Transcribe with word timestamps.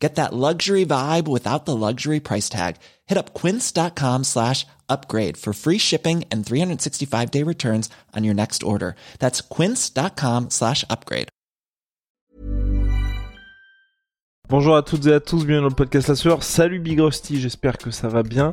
Get 0.00 0.14
that 0.14 0.32
luxury 0.32 0.86
vibe 0.86 1.28
without 1.28 1.66
the 1.66 1.76
luxury 1.76 2.20
price 2.20 2.48
tag. 2.48 2.76
Hit 3.06 3.18
up 3.18 3.34
quince.com 3.34 4.24
slash 4.24 4.66
upgrade 4.88 5.36
for 5.36 5.52
free 5.52 5.78
shipping 5.78 6.24
and 6.32 6.44
365 6.44 7.30
day 7.30 7.44
returns 7.44 7.90
on 8.16 8.24
your 8.24 8.34
next 8.34 8.62
order. 8.62 8.94
That's 9.18 9.42
quince.com 9.42 10.48
slash 10.48 10.84
upgrade. 10.88 11.28
Bonjour 14.48 14.74
à 14.74 14.82
toutes 14.82 15.06
et 15.06 15.12
à 15.12 15.20
tous, 15.20 15.44
bienvenue 15.46 15.58
dans 15.58 15.68
le 15.68 15.74
podcast 15.76 16.08
La 16.08 16.16
Sueur. 16.16 16.42
Salut 16.42 16.80
Big 16.80 16.98
Rusty, 16.98 17.40
j'espère 17.40 17.78
que 17.78 17.92
ça 17.92 18.08
va 18.08 18.24
bien. 18.24 18.52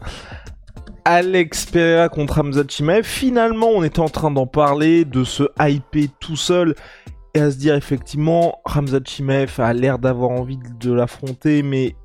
Alex 1.06 1.66
Pereira 1.66 2.08
contre 2.08 2.40
Hamza 2.40 2.62
Chimaev. 2.68 3.04
Finalement, 3.04 3.70
on 3.70 3.82
était 3.82 4.02
en 4.02 4.10
train 4.10 4.30
d'en 4.30 4.46
parler, 4.46 5.06
de 5.06 5.24
se 5.24 5.44
hyper 5.60 6.10
tout 6.20 6.36
seul 6.36 6.76
et 7.38 7.40
à 7.40 7.52
se 7.52 7.58
dire 7.58 7.76
effectivement, 7.76 8.60
Hamza 8.66 9.00
Chimaev 9.04 9.60
a 9.60 9.72
l'air 9.72 10.00
d'avoir 10.00 10.32
envie 10.32 10.58
de 10.80 10.92
l'affronter, 10.92 11.62
mais 11.62 11.96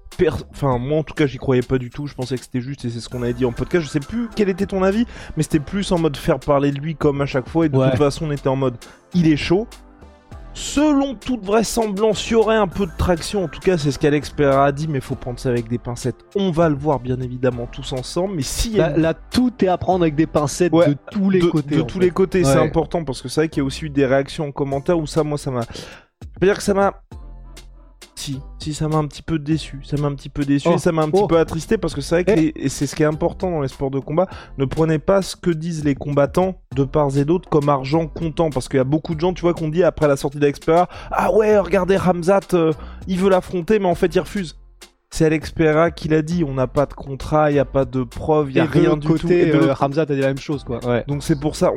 enfin 0.52 0.76
moi 0.78 0.98
en 0.98 1.02
tout 1.02 1.14
cas 1.14 1.26
j'y 1.26 1.38
croyais 1.38 1.62
pas 1.62 1.78
du 1.78 1.88
tout, 1.88 2.06
je 2.06 2.14
pensais 2.14 2.36
que 2.36 2.44
c'était 2.44 2.60
juste 2.60 2.84
et 2.84 2.90
c'est 2.90 3.00
ce 3.00 3.08
qu'on 3.08 3.22
avait 3.22 3.32
dit 3.32 3.46
en 3.46 3.52
podcast, 3.52 3.86
je 3.86 3.90
sais 3.90 4.00
plus 4.00 4.28
quel 4.36 4.50
était 4.50 4.66
ton 4.66 4.82
avis, 4.82 5.06
mais 5.36 5.42
c'était 5.42 5.58
plus 5.58 5.90
en 5.90 5.98
mode 5.98 6.16
faire 6.18 6.38
parler 6.38 6.70
de 6.70 6.78
lui 6.78 6.94
comme 6.94 7.22
à 7.22 7.26
chaque 7.26 7.48
fois 7.48 7.66
et 7.66 7.70
de 7.70 7.82
toute 7.82 7.96
façon 7.96 8.26
on 8.26 8.30
était 8.30 8.48
en 8.48 8.56
mode 8.56 8.76
il 9.14 9.26
est 9.26 9.36
chaud. 9.36 9.66
Selon 10.54 11.14
toute 11.14 11.44
vraisemblance, 11.44 12.28
il 12.28 12.32
y 12.32 12.36
aurait 12.36 12.56
un 12.56 12.68
peu 12.68 12.86
de 12.86 12.92
traction. 12.98 13.44
En 13.44 13.48
tout 13.48 13.60
cas, 13.60 13.78
c'est 13.78 13.90
ce 13.90 13.98
qu'Alex 13.98 14.30
Pereira 14.30 14.66
a 14.66 14.72
dit, 14.72 14.86
mais 14.86 14.98
il 14.98 15.04
faut 15.04 15.14
prendre 15.14 15.38
ça 15.38 15.48
avec 15.48 15.68
des 15.68 15.78
pincettes. 15.78 16.16
On 16.36 16.50
va 16.50 16.68
le 16.68 16.74
voir 16.74 17.00
bien 17.00 17.18
évidemment 17.20 17.66
tous 17.66 17.92
ensemble. 17.92 18.34
Mais 18.36 18.42
si 18.42 18.72
là, 18.72 19.14
tout 19.14 19.52
est 19.64 19.68
à 19.68 19.78
prendre 19.78 20.02
avec 20.02 20.14
des 20.14 20.26
pincettes 20.26 20.72
de 20.72 20.96
tous 21.10 21.30
les 21.30 21.40
côtés. 21.40 21.76
De 21.76 21.82
tous 21.82 21.98
les 21.98 22.10
côtés, 22.10 22.44
c'est 22.44 22.58
important 22.58 23.04
parce 23.04 23.22
que 23.22 23.28
c'est 23.28 23.42
vrai 23.42 23.48
qu'il 23.48 23.62
y 23.62 23.64
a 23.64 23.64
aussi 23.64 23.86
eu 23.86 23.90
des 23.90 24.06
réactions 24.06 24.48
en 24.48 24.52
commentaire 24.52 24.98
où 24.98 25.06
ça, 25.06 25.22
moi, 25.24 25.38
ça 25.38 25.50
m'a. 25.50 25.62
Je 25.62 26.38
peux 26.40 26.46
dire 26.46 26.56
que 26.56 26.62
ça 26.62 26.74
m'a 26.74 27.02
si, 28.22 28.40
si, 28.60 28.72
ça 28.72 28.86
m'a 28.86 28.98
un 28.98 29.06
petit 29.06 29.22
peu 29.22 29.38
déçu. 29.38 29.80
Ça 29.82 29.96
m'a 29.96 30.06
un 30.06 30.14
petit 30.14 30.28
peu 30.28 30.44
déçu 30.44 30.68
et 30.68 30.72
oh, 30.74 30.78
ça 30.78 30.92
m'a 30.92 31.02
un 31.02 31.10
petit 31.10 31.22
oh. 31.24 31.26
peu 31.26 31.38
attristé 31.38 31.76
parce 31.76 31.92
que 31.92 32.00
c'est 32.00 32.22
vrai 32.22 32.24
que 32.24 32.52
eh. 32.54 32.68
c'est 32.68 32.86
ce 32.86 32.94
qui 32.94 33.02
est 33.02 33.06
important 33.06 33.50
dans 33.50 33.60
les 33.60 33.68
sports 33.68 33.90
de 33.90 33.98
combat. 33.98 34.28
Ne 34.58 34.64
prenez 34.64 35.00
pas 35.00 35.22
ce 35.22 35.34
que 35.34 35.50
disent 35.50 35.84
les 35.84 35.96
combattants 35.96 36.60
de 36.76 36.84
part 36.84 37.16
et 37.16 37.24
d'autre 37.24 37.48
comme 37.48 37.68
argent 37.68 38.06
comptant 38.06 38.50
parce 38.50 38.68
qu'il 38.68 38.76
y 38.76 38.80
a 38.80 38.84
beaucoup 38.84 39.16
de 39.16 39.20
gens, 39.20 39.32
tu 39.34 39.42
vois, 39.42 39.54
qu'on 39.54 39.68
dit 39.68 39.82
après 39.82 40.06
la 40.06 40.16
sortie 40.16 40.38
d'Expera 40.38 40.88
Ah 41.10 41.32
ouais, 41.32 41.58
regardez 41.58 41.96
Ramzat, 41.96 42.40
euh, 42.54 42.72
il 43.08 43.18
veut 43.18 43.28
l'affronter, 43.28 43.80
mais 43.80 43.88
en 43.88 43.96
fait 43.96 44.14
il 44.14 44.20
refuse. 44.20 44.56
C'est 45.10 45.26
Alex 45.26 45.50
Pereira 45.50 45.90
qui 45.90 46.08
l'a 46.08 46.22
dit, 46.22 46.42
on 46.42 46.54
n'a 46.54 46.66
pas 46.66 46.86
de 46.86 46.94
contrat, 46.94 47.50
il 47.50 47.54
n'y 47.54 47.60
a 47.60 47.66
pas 47.66 47.84
de 47.84 48.02
preuve, 48.02 48.50
il 48.50 48.54
n'y 48.54 48.60
a 48.60 48.64
rien 48.64 48.96
du 48.96 49.06
tout. 49.06 49.30
Et 49.30 49.46
de 49.46 49.58
euh, 49.68 50.04
dit 50.06 50.20
la 50.20 50.28
même 50.28 50.38
chose, 50.38 50.64
quoi. 50.64 50.80
Donc 51.06 51.22
c'est 51.22 51.38
pour 51.38 51.56
ça, 51.56 51.70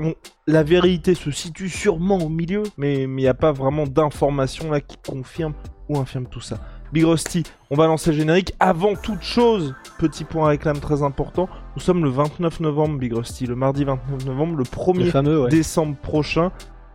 la 0.47 0.63
vérité 0.63 1.15
se 1.15 1.31
situe 1.31 1.69
sûrement 1.69 2.19
au 2.19 2.29
milieu, 2.29 2.63
mais 2.77 3.01
il 3.01 3.09
n'y 3.09 3.27
a 3.27 3.33
pas 3.33 3.51
vraiment 3.51 3.87
d'informations 3.87 4.71
là 4.71 4.79
qui 4.79 4.95
confirment 5.05 5.55
ou 5.89 5.97
infirme 5.97 6.25
tout 6.25 6.41
ça. 6.41 6.57
Big 6.93 7.03
Rusty, 7.03 7.43
on 7.71 7.75
va 7.75 7.87
lancer 7.87 8.11
le 8.11 8.17
générique. 8.17 8.53
Avant 8.59 8.95
toute 8.95 9.21
chose, 9.21 9.75
petit 9.97 10.23
point 10.23 10.47
réclame 10.47 10.79
très 10.79 11.03
important, 11.03 11.49
nous 11.75 11.81
sommes 11.81 12.03
le 12.03 12.09
29 12.09 12.59
novembre, 12.59 12.99
Big 12.99 13.13
Rusty, 13.13 13.45
le 13.47 13.55
mardi 13.55 13.83
29 13.83 14.25
novembre, 14.25 14.57
le 14.57 14.63
1er 14.63 15.49
décembre 15.49 15.95
prochain. 15.97 16.51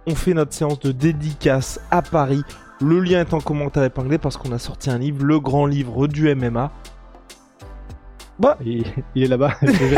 On 0.06 0.14
fait 0.14 0.32
notre 0.32 0.55
séance 0.55 0.80
de 0.80 0.92
dédicace 0.92 1.80
à 1.91 2.02
Paris. 2.02 2.42
Le 2.80 3.00
lien 3.00 3.20
est 3.20 3.34
en 3.34 3.41
commentaire 3.41 3.84
épinglé 3.84 4.16
parce 4.16 4.38
qu'on 4.38 4.52
a 4.52 4.58
sorti 4.58 4.91
un 4.91 4.98
livre, 4.98 5.25
le 5.25 5.38
grand 5.38 5.66
livre 5.66 6.06
du 6.06 6.34
MMA. 6.34 6.72
Bah, 8.41 8.56
il, 8.65 8.84
est 9.15 9.27
là-bas. 9.27 9.53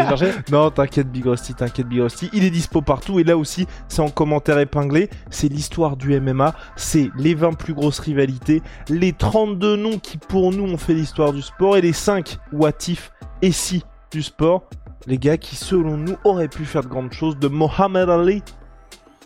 non, 0.51 0.71
t'inquiète 0.73 1.09
Big 1.11 1.25
Rusty, 1.25 1.55
t'inquiète 1.55 1.87
Big 1.87 2.01
Rusty. 2.01 2.29
Il 2.33 2.45
est 2.45 2.51
dispo 2.51 2.83
partout 2.83 3.21
et 3.21 3.25
là 3.25 3.37
aussi, 3.37 3.69
c'est 3.87 4.03
en 4.03 4.09
commentaire 4.09 4.59
épinglé. 4.59 5.11
C'est 5.31 5.47
l'histoire 5.47 5.97
du 5.97 6.21
MMA, 6.21 6.53
c'est 6.75 7.11
les 7.17 7.35
20 7.35 7.53
plus 7.53 7.73
grosses 7.73 8.01
rivalités, 8.01 8.61
les 8.89 9.13
32 9.13 9.77
noms 9.77 9.99
qui 9.99 10.19
pour 10.19 10.51
nous 10.51 10.65
ont 10.65 10.77
fait 10.77 10.95
l'histoire 10.95 11.33
du 11.33 11.41
sport 11.41 11.77
et 11.77 11.81
les 11.81 11.93
5 11.93 12.39
watifs 12.53 13.13
et 13.43 13.53
si 13.53 13.85
du 14.11 14.23
sport. 14.23 14.65
Les 15.07 15.19
gars 15.19 15.37
qui 15.37 15.55
selon 15.55 15.97
nous 15.97 16.17
auraient 16.25 16.49
pu 16.49 16.65
faire 16.65 16.83
de 16.83 16.89
grandes 16.89 17.13
choses 17.13 17.39
de 17.39 17.47
Mohamed 17.47 18.11
Ali 18.11 18.43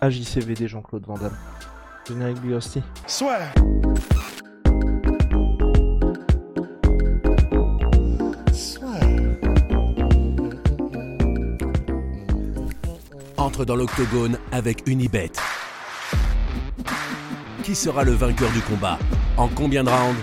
à 0.03 0.10
JCVD 0.10 0.69
Jean-Claude 0.69 1.06
Van 1.06 1.16
Damme. 1.16 1.37
Générique 2.06 2.41
Big 2.43 2.53
Rusty. 2.53 2.83
Soit. 3.06 3.38
Entre 13.46 13.64
dans 13.64 13.76
l'octogone 13.76 14.38
avec 14.50 14.82
Unibet. 14.88 15.30
Qui 17.62 17.76
sera 17.76 18.02
le 18.02 18.10
vainqueur 18.10 18.50
du 18.50 18.60
combat 18.60 18.98
En 19.36 19.46
combien 19.46 19.84
de 19.84 19.88
rounds 19.88 20.20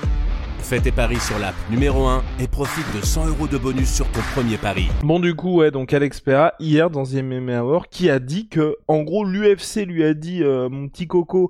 Fais 0.59 0.81
tes 0.81 0.91
paris 0.91 1.21
sur 1.21 1.39
l'app 1.39 1.55
numéro 1.69 2.05
1 2.05 2.21
et 2.41 2.47
profite 2.47 2.85
de 2.93 3.03
100 3.03 3.27
euros 3.27 3.47
de 3.47 3.57
bonus 3.57 3.89
sur 3.93 4.05
ton 4.11 4.19
premier 4.35 4.57
pari. 4.57 4.87
Bon 5.03 5.21
du 5.21 5.35
coup 5.35 5.55
ouais 5.55 5.71
donc 5.71 5.93
Alex 5.93 6.19
Pereira 6.19 6.53
hier 6.59 6.89
dans 6.89 7.05
MMA 7.05 7.63
Hour 7.63 7.87
qui 7.87 8.09
a 8.09 8.19
dit 8.19 8.49
que 8.49 8.75
en 8.89 9.03
gros 9.03 9.23
l'UFC 9.23 9.85
lui 9.85 10.03
a 10.03 10.13
dit 10.13 10.43
euh, 10.43 10.67
mon 10.67 10.89
petit 10.89 11.07
coco 11.07 11.49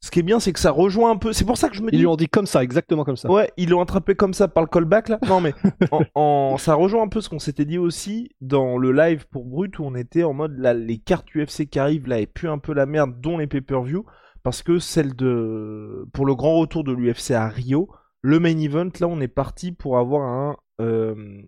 ce 0.00 0.12
qui 0.12 0.20
est 0.20 0.22
bien, 0.22 0.38
c'est 0.38 0.52
que 0.52 0.60
ça 0.60 0.70
rejoint 0.70 1.10
un 1.10 1.16
peu. 1.16 1.32
C'est 1.32 1.44
pour 1.44 1.56
ça 1.56 1.68
que 1.68 1.74
je 1.74 1.82
me 1.82 1.90
dis. 1.90 1.96
Ils 1.96 2.00
lui 2.00 2.06
ont 2.06 2.16
dit 2.16 2.28
comme 2.28 2.46
ça, 2.46 2.62
exactement 2.62 3.04
comme 3.04 3.16
ça. 3.16 3.30
Ouais, 3.30 3.50
ils 3.56 3.68
l'ont 3.68 3.80
attrapé 3.80 4.14
comme 4.14 4.32
ça 4.32 4.46
par 4.46 4.62
le 4.62 4.68
callback 4.68 5.08
là. 5.08 5.18
Non 5.26 5.40
mais 5.40 5.54
en, 6.14 6.56
ça 6.56 6.74
rejoint 6.74 7.02
un 7.02 7.08
peu 7.08 7.20
ce 7.20 7.28
qu'on 7.28 7.40
s'était 7.40 7.64
dit 7.64 7.78
aussi 7.78 8.30
dans 8.40 8.78
le 8.78 8.92
live 8.92 9.26
pour 9.28 9.44
Brut 9.44 9.78
où 9.78 9.84
on 9.84 9.96
était 9.96 10.22
en 10.22 10.34
mode 10.34 10.56
là 10.56 10.72
les 10.72 10.98
cartes 10.98 11.26
UFC 11.34 11.68
qui 11.68 11.80
arrivent 11.80 12.06
là 12.06 12.20
et 12.20 12.26
puis 12.26 12.46
un 12.46 12.58
peu 12.58 12.72
la 12.72 12.86
merde, 12.86 13.20
dont 13.20 13.38
les 13.38 13.48
pay-per-view, 13.48 14.06
parce 14.44 14.62
que 14.62 14.78
celle 14.78 15.16
de 15.16 16.06
pour 16.12 16.26
le 16.26 16.36
grand 16.36 16.58
retour 16.58 16.84
de 16.84 16.92
l'UFC 16.92 17.32
à 17.32 17.48
Rio, 17.48 17.88
le 18.22 18.38
main 18.38 18.56
event 18.56 18.90
là 19.00 19.08
on 19.08 19.20
est 19.20 19.26
parti 19.26 19.72
pour 19.72 19.98
avoir 19.98 20.22
un 20.22 20.56
euh, 20.80 21.42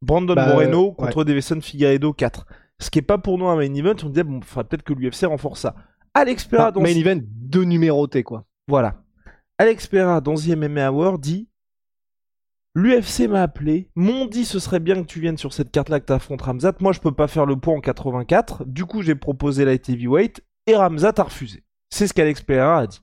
Brandon 0.00 0.34
bah, 0.34 0.52
Moreno 0.52 0.92
contre 0.92 1.24
Davison 1.24 1.60
Figueiredo 1.60 2.12
4. 2.12 2.46
Ce 2.78 2.90
qui 2.90 3.00
est 3.00 3.02
pas 3.02 3.18
pour 3.18 3.38
nous 3.38 3.48
un 3.48 3.56
main 3.56 3.74
event, 3.74 3.96
on 4.04 4.10
disait 4.10 4.22
bon, 4.22 4.40
faudrait 4.42 4.68
peut-être 4.68 4.84
que 4.84 4.92
l'UFC 4.92 5.24
renforce 5.26 5.60
ça. 5.62 5.74
Alex 6.14 6.44
Pereira 6.44 6.72
dans 6.72 6.80
main 6.80 6.88
event 6.88 7.20
de 7.22 7.64
numéroté 7.64 8.22
quoi. 8.22 8.44
Voilà. 8.66 9.02
Alex 9.58 9.86
Pereira 9.86 10.20
dans 10.20 10.34
The 10.34 10.48
MMA 10.48 10.90
Hour 10.90 11.18
dit 11.18 11.48
L'UFC 12.74 13.28
m'a 13.28 13.42
appelé, 13.42 13.90
m'ont 13.96 14.26
dit 14.26 14.44
ce 14.44 14.60
serait 14.60 14.78
bien 14.78 15.02
que 15.02 15.08
tu 15.08 15.20
viennes 15.20 15.38
sur 15.38 15.52
cette 15.52 15.72
carte-là 15.72 15.98
que 15.98 16.06
tu 16.06 16.12
affrontes 16.12 16.42
Ramzat. 16.42 16.74
Moi, 16.80 16.92
je 16.92 17.00
peux 17.00 17.10
pas 17.10 17.26
faire 17.26 17.44
le 17.44 17.56
poids 17.56 17.74
en 17.74 17.80
84. 17.80 18.64
Du 18.66 18.84
coup, 18.84 19.02
j'ai 19.02 19.16
proposé 19.16 19.64
light 19.64 19.88
heavyweight 19.88 20.44
et 20.68 20.76
Ramzat 20.76 21.14
a 21.16 21.22
refusé. 21.24 21.64
C'est 21.90 22.06
ce 22.06 22.14
qu'Alex 22.14 22.40
Pereira 22.42 22.78
a 22.78 22.86
dit. 22.86 23.00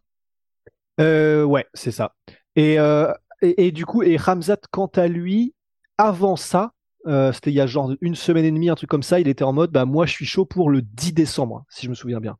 Euh, 1.01 1.43
ouais, 1.43 1.65
c'est 1.73 1.91
ça. 1.91 2.15
Et, 2.55 2.79
euh, 2.79 3.11
et, 3.41 3.71
du 3.71 3.85
coup, 3.85 4.01
et 4.01 4.15
Ramzat, 4.15 4.59
quant 4.71 4.89
à 4.95 5.07
lui, 5.07 5.53
avant 5.97 6.37
ça, 6.37 6.71
euh, 7.07 7.33
c'était 7.33 7.51
il 7.51 7.55
y 7.55 7.61
a 7.61 7.67
genre 7.67 7.91
une 7.99 8.15
semaine 8.15 8.45
et 8.45 8.51
demie, 8.51 8.69
un 8.69 8.75
truc 8.75 8.89
comme 8.89 9.03
ça, 9.03 9.19
il 9.19 9.27
était 9.27 9.43
en 9.43 9.51
mode, 9.51 9.71
bah 9.71 9.83
moi, 9.83 10.05
je 10.05 10.13
suis 10.13 10.25
chaud 10.25 10.45
pour 10.45 10.69
le 10.69 10.81
10 10.81 11.13
décembre, 11.13 11.65
si 11.69 11.85
je 11.85 11.89
me 11.89 11.95
souviens 11.95 12.19
bien. 12.19 12.37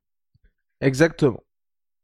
Exactement. 0.85 1.41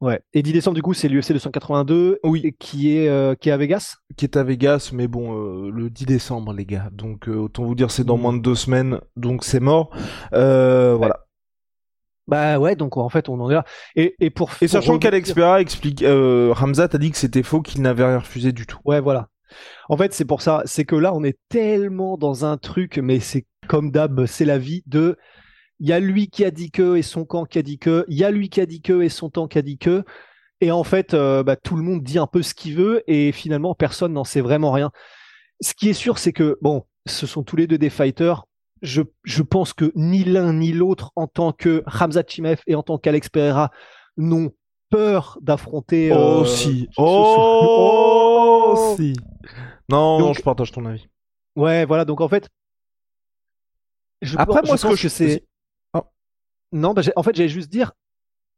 Ouais. 0.01 0.19
Et 0.33 0.41
10 0.41 0.53
décembre, 0.53 0.75
du 0.75 0.81
coup, 0.81 0.95
c'est 0.95 1.07
l'UFC 1.07 1.33
282 1.33 2.19
oui. 2.23 2.55
qui, 2.59 2.97
est, 2.97 3.07
euh, 3.07 3.35
qui 3.35 3.49
est 3.49 3.51
à 3.51 3.57
Vegas? 3.57 3.97
Qui 4.17 4.25
est 4.25 4.35
à 4.35 4.43
Vegas, 4.43 4.89
mais 4.93 5.07
bon, 5.07 5.35
euh, 5.35 5.69
le 5.69 5.91
10 5.91 6.07
décembre, 6.07 6.53
les 6.53 6.65
gars. 6.65 6.89
Donc, 6.91 7.29
euh, 7.29 7.35
autant 7.35 7.63
vous 7.63 7.75
dire, 7.75 7.91
c'est 7.91 8.03
dans 8.03 8.17
mmh. 8.17 8.21
moins 8.21 8.33
de 8.33 8.41
deux 8.41 8.55
semaines, 8.55 8.99
donc 9.15 9.43
c'est 9.43 9.59
mort. 9.59 9.95
Voilà. 10.31 11.25
Bah 12.27 12.59
ouais, 12.59 12.75
donc 12.75 12.97
en 12.97 13.09
fait, 13.09 13.27
on 13.29 13.39
en 13.41 13.49
est 13.49 13.55
là. 13.55 13.65
Et, 13.95 14.15
et 14.19 14.29
pour. 14.29 14.51
Et 14.61 14.67
sachant 14.67 14.99
qu'Alex 14.99 15.33
Pereira 15.33 15.59
explique, 15.59 16.03
Ramzat 16.05 16.89
a 16.93 16.97
dit 16.97 17.11
que 17.11 17.17
c'était 17.17 17.43
faux, 17.43 17.61
qu'il 17.61 17.81
n'avait 17.81 18.05
rien 18.05 18.19
refusé 18.19 18.53
du 18.53 18.65
tout. 18.65 18.77
Ouais, 18.85 19.01
voilà. 19.01 19.27
En 19.89 19.97
fait, 19.97 20.13
c'est 20.13 20.23
pour 20.23 20.41
ça, 20.41 20.61
c'est 20.65 20.85
que 20.85 20.95
là, 20.95 21.13
on 21.13 21.23
est 21.23 21.37
tellement 21.49 22.17
dans 22.17 22.45
un 22.45 22.57
truc, 22.57 22.99
mais 22.99 23.19
c'est 23.19 23.45
comme 23.67 23.91
d'hab, 23.91 24.25
c'est 24.27 24.45
la 24.45 24.57
vie 24.57 24.83
de 24.85 25.17
il 25.81 25.89
y 25.89 25.93
a 25.93 25.99
lui 25.99 26.29
qui 26.29 26.45
a 26.45 26.51
dit 26.51 26.69
que 26.69 26.95
et 26.95 27.01
son 27.01 27.25
camp 27.25 27.45
qui 27.45 27.57
a 27.57 27.63
dit 27.63 27.79
que, 27.79 28.05
il 28.07 28.15
y 28.15 28.23
a 28.23 28.29
lui 28.29 28.49
qui 28.49 28.61
a 28.61 28.67
dit 28.67 28.81
que 28.81 29.01
et 29.01 29.09
son 29.09 29.31
temps 29.31 29.47
qui 29.47 29.57
a 29.57 29.63
dit 29.63 29.79
que. 29.79 30.05
Et 30.61 30.69
en 30.69 30.83
fait, 30.83 31.15
euh, 31.15 31.41
bah, 31.41 31.55
tout 31.55 31.75
le 31.75 31.81
monde 31.81 32.03
dit 32.03 32.19
un 32.19 32.27
peu 32.27 32.43
ce 32.43 32.53
qu'il 32.53 32.75
veut 32.75 33.03
et 33.07 33.31
finalement, 33.31 33.73
personne 33.73 34.13
n'en 34.13 34.23
sait 34.23 34.41
vraiment 34.41 34.71
rien. 34.71 34.91
Ce 35.59 35.73
qui 35.73 35.89
est 35.89 35.93
sûr, 35.93 36.19
c'est 36.19 36.33
que, 36.33 36.59
bon, 36.61 36.85
ce 37.07 37.25
sont 37.25 37.41
tous 37.41 37.55
les 37.55 37.65
deux 37.65 37.79
des 37.79 37.89
fighters. 37.89 38.45
Je, 38.83 39.01
je 39.23 39.41
pense 39.41 39.73
que 39.73 39.91
ni 39.95 40.23
l'un 40.23 40.53
ni 40.53 40.71
l'autre, 40.71 41.11
en 41.15 41.25
tant 41.25 41.51
que 41.51 41.83
Hamza 41.87 42.21
Chimev 42.27 42.61
et 42.67 42.75
en 42.75 42.83
tant 42.83 42.99
qu'Alex 42.99 43.29
Pereira, 43.29 43.71
n'ont 44.17 44.51
peur 44.91 45.39
d'affronter. 45.41 46.11
Oh 46.13 46.45
si, 46.45 46.89
oh, 46.95 48.75
oh 48.75 48.95
si. 48.97 49.13
Non, 49.89 50.19
non, 50.19 50.33
je 50.33 50.43
partage 50.43 50.71
ton 50.71 50.85
avis. 50.85 51.07
Ouais, 51.55 51.85
voilà. 51.85 52.05
Donc 52.05 52.21
en 52.21 52.29
fait, 52.29 52.49
je 54.21 54.37
Après, 54.37 54.61
moi, 54.63 54.77
ce 54.77 54.87
que 54.87 54.95
je 54.95 55.07
sais, 55.07 55.43
non, 56.71 56.93
bah, 56.93 57.01
en 57.15 57.23
fait, 57.23 57.35
j'allais 57.35 57.49
juste 57.49 57.69
dire, 57.69 57.91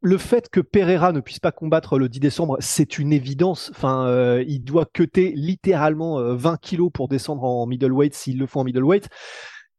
le 0.01 0.18
fait 0.18 0.50
que 0.50 0.60
Pereira 0.60 1.13
ne 1.13 1.21
puisse 1.21 1.39
pas 1.39 1.51
combattre 1.51 1.98
le 1.98 2.10
10 2.10 2.19
décembre, 2.19 2.57
c'est 2.60 3.00
une 3.00 3.13
évidence. 3.13 3.71
Enfin, 3.74 4.07
euh, 4.07 4.44
il 4.48 4.63
doit 4.63 4.86
cutter 4.86 5.31
littéralement 5.36 6.21
20 6.36 6.60
kilos 6.60 6.92
pour 6.94 7.07
descendre 7.07 7.44
en 7.44 7.65
middleweight 7.65 8.13
s'il 8.13 8.38
le 8.38 8.45
faut 8.45 8.60
en 8.60 8.63
middleweight. 8.65 9.10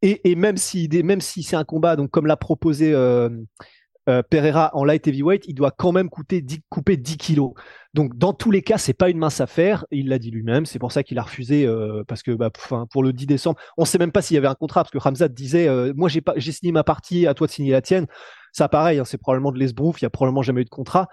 Et, 0.06 0.34
même 0.34 0.58
si, 0.58 1.42
c'est 1.42 1.56
un 1.56 1.64
combat, 1.64 1.96
donc 1.96 2.10
comme 2.10 2.26
l'a 2.26 2.36
proposé 2.36 2.92
euh, 2.92 3.30
euh, 4.06 4.22
Pereira 4.28 4.70
en 4.74 4.84
light 4.84 5.06
heavyweight, 5.08 5.44
il 5.48 5.54
doit 5.54 5.70
quand 5.70 5.92
même 5.92 6.10
coûter 6.10 6.42
10, 6.42 6.60
couper 6.68 6.98
10 6.98 7.16
kilos. 7.16 7.52
Donc 7.94 8.18
dans 8.18 8.32
tous 8.32 8.50
les 8.50 8.62
cas, 8.62 8.76
c'est 8.76 8.92
pas 8.92 9.08
une 9.08 9.18
mince 9.18 9.40
affaire. 9.40 9.86
Il 9.92 10.08
l'a 10.08 10.18
dit 10.18 10.32
lui-même. 10.32 10.66
C'est 10.66 10.80
pour 10.80 10.90
ça 10.90 11.04
qu'il 11.04 11.18
a 11.18 11.22
refusé 11.22 11.64
euh, 11.64 12.02
parce 12.06 12.24
que 12.24 12.32
bah, 12.32 12.50
pour 12.90 13.02
le 13.04 13.12
10 13.12 13.26
décembre, 13.26 13.58
on 13.76 13.84
sait 13.84 13.98
même 13.98 14.10
pas 14.10 14.20
s'il 14.20 14.34
y 14.34 14.38
avait 14.38 14.48
un 14.48 14.56
contrat 14.56 14.82
parce 14.82 14.90
que 14.90 14.98
Ramzat 14.98 15.28
disait 15.28 15.68
euh, 15.68 15.92
moi 15.96 16.08
j'ai 16.08 16.20
pas 16.20 16.34
j'ai 16.36 16.50
signé 16.50 16.72
ma 16.72 16.82
partie, 16.82 17.26
à 17.28 17.34
toi 17.34 17.46
de 17.46 17.52
signer 17.52 17.70
la 17.70 17.82
tienne. 17.82 18.06
Ça 18.52 18.68
pareil, 18.68 18.98
hein, 18.98 19.04
c'est 19.04 19.18
probablement 19.18 19.52
de 19.52 19.58
l'esbrouf. 19.58 20.02
Il 20.02 20.04
y 20.04 20.06
a 20.06 20.10
probablement 20.10 20.42
jamais 20.42 20.62
eu 20.62 20.64
de 20.64 20.70
contrat. 20.70 21.08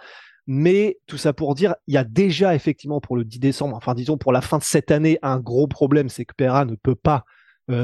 Mais 0.48 0.98
tout 1.06 1.18
ça 1.18 1.34
pour 1.34 1.54
dire, 1.54 1.76
il 1.86 1.94
y 1.94 1.98
a 1.98 2.04
déjà 2.04 2.56
effectivement 2.56 3.00
pour 3.00 3.16
le 3.16 3.24
10 3.26 3.40
décembre, 3.40 3.76
enfin 3.76 3.94
disons 3.94 4.18
pour 4.18 4.32
la 4.32 4.42
fin 4.42 4.58
de 4.58 4.64
cette 4.64 4.90
année, 4.90 5.20
un 5.22 5.40
gros 5.40 5.68
problème, 5.68 6.10
c'est 6.10 6.26
que 6.26 6.34
Pereira 6.36 6.66
ne 6.66 6.76
peut 6.76 6.96
pas 6.96 7.26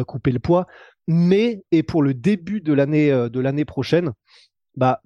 couper 0.08 0.32
le 0.32 0.40
poids. 0.40 0.66
Mais 1.08 1.64
et 1.72 1.82
pour 1.84 2.02
le 2.02 2.14
début 2.14 2.60
de 2.60 2.74
l'année 2.74 3.10
de 3.10 3.40
l'année 3.40 3.64
prochaine, 3.64 4.12
bah 4.76 5.02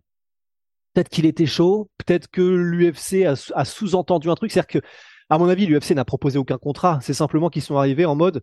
peut-être 0.93 1.09
qu'il 1.09 1.25
était 1.25 1.45
chaud, 1.45 1.89
peut-être 1.97 2.27
que 2.29 2.41
l'UFC 2.41 3.25
a, 3.25 3.65
sous-entendu 3.65 4.29
un 4.29 4.35
truc, 4.35 4.51
c'est-à-dire 4.51 4.81
que 4.81 4.87
à 5.29 5.37
mon 5.37 5.47
avis 5.47 5.65
l'UFC 5.65 5.91
n'a 5.91 6.05
proposé 6.05 6.37
aucun 6.37 6.57
contrat, 6.57 6.99
c'est 7.01 7.13
simplement 7.13 7.49
qu'ils 7.49 7.61
sont 7.61 7.77
arrivés 7.77 8.05
en 8.05 8.15
mode 8.15 8.41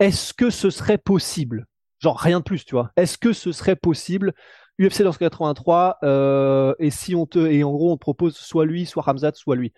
est-ce 0.00 0.34
que 0.34 0.50
ce 0.50 0.70
serait 0.70 0.98
possible? 0.98 1.66
Genre 2.00 2.18
rien 2.18 2.40
de 2.40 2.44
plus, 2.44 2.64
tu 2.64 2.74
vois. 2.74 2.90
Est-ce 2.96 3.16
que 3.16 3.32
ce 3.32 3.52
serait 3.52 3.76
possible? 3.76 4.32
UFC 4.80 5.02
dans 5.02 5.12
83 5.12 5.98
euh, 6.02 6.74
et 6.80 6.90
si 6.90 7.14
on 7.14 7.26
te 7.26 7.38
et 7.38 7.62
en 7.62 7.70
gros 7.70 7.92
on 7.92 7.96
te 7.96 8.00
propose 8.00 8.34
soit 8.36 8.66
lui, 8.66 8.86
soit 8.86 9.02
Ramzat, 9.02 9.32
soit 9.34 9.54
lui. 9.54 9.72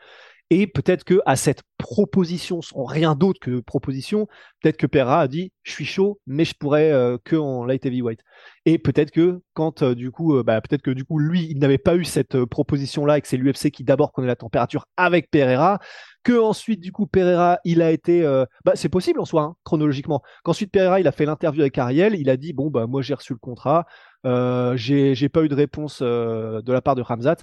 Et 0.50 0.68
peut-être 0.68 1.02
que 1.02 1.20
à 1.26 1.34
cette 1.34 1.62
proposition, 1.76 2.62
sans 2.62 2.84
rien 2.84 3.16
d'autre 3.16 3.40
que 3.40 3.58
proposition, 3.58 4.28
peut-être 4.62 4.76
que 4.76 4.86
Perra 4.86 5.20
a 5.20 5.28
dit 5.28 5.52
je 5.64 5.72
suis 5.72 5.84
chaud, 5.84 6.20
mais 6.26 6.44
je 6.44 6.54
pourrais 6.54 6.92
euh, 6.92 7.18
que 7.24 7.34
en 7.34 7.64
light 7.64 7.84
heavyweight. 7.84 8.20
Et 8.64 8.78
peut-être 8.78 9.10
que 9.10 9.40
quand 9.54 9.82
euh, 9.82 9.96
du 9.96 10.12
coup, 10.12 10.36
euh, 10.36 10.44
bah, 10.44 10.60
peut-être 10.60 10.82
que 10.82 10.92
du 10.92 11.04
coup 11.04 11.18
lui, 11.18 11.48
il 11.50 11.58
n'avait 11.58 11.78
pas 11.78 11.96
eu 11.96 12.04
cette 12.04 12.44
proposition-là 12.44 13.18
et 13.18 13.20
que 13.22 13.26
c'est 13.26 13.36
l'UFC 13.36 13.72
qui 13.72 13.82
d'abord 13.82 14.12
connaît 14.12 14.28
la 14.28 14.36
température 14.36 14.86
avec 14.96 15.32
Pereira, 15.32 15.80
que 16.22 16.38
ensuite 16.38 16.80
du 16.80 16.92
coup 16.92 17.08
Pereira, 17.08 17.58
il 17.64 17.82
a 17.82 17.90
été, 17.90 18.22
bah, 18.64 18.72
c'est 18.76 18.88
possible 18.88 19.18
en 19.18 19.24
soi 19.24 19.42
hein, 19.42 19.56
chronologiquement. 19.64 20.22
Qu'ensuite 20.44 20.70
Pereira, 20.70 21.00
il 21.00 21.08
a 21.08 21.12
fait 21.12 21.26
l'interview 21.26 21.62
avec 21.62 21.76
Ariel, 21.76 22.14
il 22.14 22.30
a 22.30 22.36
dit 22.36 22.52
bon 22.52 22.70
bah 22.70 22.86
moi 22.86 23.02
j'ai 23.02 23.14
reçu 23.14 23.32
le 23.32 23.38
contrat, 23.40 23.86
j'ai 24.24 25.28
pas 25.28 25.42
eu 25.42 25.48
de 25.48 25.54
réponse 25.56 26.02
de 26.02 26.72
la 26.72 26.80
part 26.80 26.94
de 26.94 27.02
Ramzat. 27.02 27.38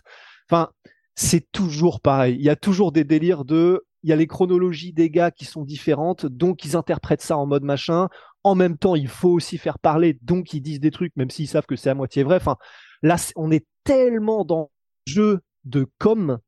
Enfin 0.49 0.69
c'est 1.15 1.51
toujours 1.51 2.01
pareil. 2.01 2.35
Il 2.35 2.43
y 2.43 2.49
a 2.49 2.55
toujours 2.55 2.91
des 2.91 3.03
délires 3.03 3.45
de, 3.45 3.85
il 4.03 4.09
y 4.09 4.13
a 4.13 4.15
les 4.15 4.27
chronologies 4.27 4.93
des 4.93 5.09
gars 5.09 5.31
qui 5.31 5.45
sont 5.45 5.63
différentes, 5.63 6.25
donc 6.25 6.65
ils 6.65 6.75
interprètent 6.75 7.21
ça 7.21 7.37
en 7.37 7.45
mode 7.45 7.63
machin. 7.63 8.09
En 8.43 8.55
même 8.55 8.77
temps, 8.77 8.95
il 8.95 9.07
faut 9.07 9.29
aussi 9.29 9.57
faire 9.57 9.79
parler, 9.79 10.17
donc 10.21 10.53
ils 10.53 10.61
disent 10.61 10.79
des 10.79 10.91
trucs, 10.91 11.15
même 11.15 11.29
s'ils 11.29 11.47
savent 11.47 11.65
que 11.65 11.75
c'est 11.75 11.89
à 11.89 11.95
moitié 11.95 12.23
vrai. 12.23 12.35
Enfin, 12.35 12.57
là, 13.01 13.15
on 13.35 13.51
est 13.51 13.65
tellement 13.83 14.43
dans 14.43 14.69
le 15.07 15.13
jeu 15.13 15.39
de 15.63 15.87
com 15.99 16.39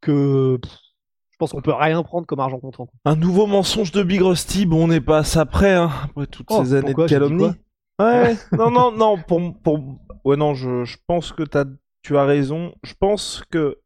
que 0.00 0.58
je 1.30 1.36
pense 1.38 1.52
qu'on 1.52 1.62
peut 1.62 1.72
rien 1.72 2.02
prendre 2.02 2.26
comme 2.26 2.40
argent 2.40 2.58
comptant. 2.58 2.88
Un 3.04 3.16
nouveau 3.16 3.46
mensonge 3.46 3.92
de 3.92 4.02
Big 4.02 4.20
Rusty, 4.20 4.66
bon, 4.66 4.84
on 4.84 4.88
n'est 4.88 5.00
pas 5.00 5.18
à 5.18 5.24
ça 5.24 5.46
près, 5.46 5.72
hein, 5.72 5.90
après 6.04 6.26
toutes 6.26 6.48
oh, 6.50 6.64
ces 6.64 6.74
années 6.74 6.92
de 6.92 7.06
calomnie. 7.06 7.52
Ouais, 7.98 8.36
non, 8.52 8.70
non, 8.70 8.92
non, 8.92 9.16
pour, 9.16 9.40
pour, 9.62 9.80
ouais, 10.24 10.36
non, 10.36 10.54
je, 10.54 10.84
je 10.84 10.98
pense 11.06 11.32
que 11.32 11.44
as, 11.56 11.64
tu 12.02 12.16
as 12.18 12.24
raison. 12.24 12.74
Je 12.82 12.94
pense 12.98 13.42
que 13.50 13.78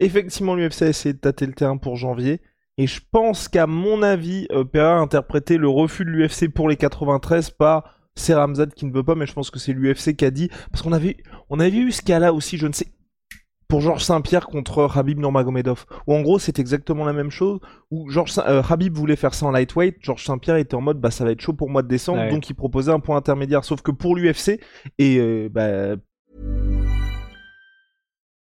Effectivement, 0.00 0.54
l'UFC 0.54 0.82
a 0.82 0.88
essayé 0.88 1.12
de 1.12 1.18
tâter 1.18 1.46
le 1.46 1.52
terrain 1.52 1.76
pour 1.76 1.96
janvier. 1.96 2.40
Et 2.78 2.86
je 2.86 3.00
pense 3.12 3.48
qu'à 3.48 3.66
mon 3.66 4.02
avis, 4.02 4.48
euh, 4.52 4.64
a 4.74 4.98
interprété 4.98 5.58
le 5.58 5.68
refus 5.68 6.04
de 6.04 6.10
l'UFC 6.10 6.48
pour 6.48 6.68
les 6.68 6.76
93 6.76 7.50
par 7.50 7.96
c'est 8.16 8.34
Ramzad 8.34 8.74
qui 8.74 8.86
ne 8.86 8.92
veut 8.92 9.04
pas, 9.04 9.14
mais 9.14 9.26
je 9.26 9.32
pense 9.32 9.50
que 9.50 9.58
c'est 9.58 9.72
l'UFC 9.72 10.16
qui 10.16 10.24
a 10.24 10.30
dit. 10.30 10.50
Parce 10.70 10.82
qu'on 10.82 10.92
avait, 10.92 11.16
on 11.48 11.60
avait 11.60 11.76
eu 11.76 11.92
ce 11.92 12.02
cas-là 12.02 12.32
aussi, 12.32 12.56
je 12.56 12.66
ne 12.66 12.72
sais, 12.72 12.86
pour 13.68 13.80
Georges 13.80 14.04
Saint-Pierre 14.04 14.46
contre 14.46 14.90
Habib 14.96 15.18
Nurmagomedov. 15.18 15.86
Où 16.06 16.14
en 16.14 16.20
gros, 16.20 16.38
c'est 16.38 16.58
exactement 16.58 17.04
la 17.04 17.12
même 17.12 17.30
chose. 17.30 17.60
Où 17.90 18.10
Georges 18.10 18.38
euh, 18.38 18.62
Habib 18.68 18.94
voulait 18.94 19.16
faire 19.16 19.32
ça 19.32 19.46
en 19.46 19.52
lightweight, 19.52 19.96
Georges 20.00 20.24
Saint-Pierre 20.24 20.56
était 20.56 20.74
en 20.74 20.80
mode, 20.80 21.00
bah 21.00 21.10
ça 21.10 21.24
va 21.24 21.30
être 21.30 21.40
chaud 21.40 21.52
pour 21.52 21.70
moi 21.70 21.82
de 21.82 21.88
descendre, 21.88 22.28
donc 22.30 22.50
il 22.50 22.54
proposait 22.54 22.92
un 22.92 23.00
point 23.00 23.16
intermédiaire. 23.16 23.64
Sauf 23.64 23.80
que 23.80 23.90
pour 23.90 24.16
l'UFC, 24.16 24.60
et 24.98 25.18
euh, 25.18 25.48
bah, 25.50 25.96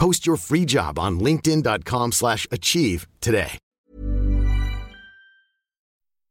Post 0.00 0.24
your 0.24 0.38
free 0.38 0.66
job 0.66 0.98
on 0.98 1.22
linkedin.com/achieve 1.22 3.06
today. 3.20 3.58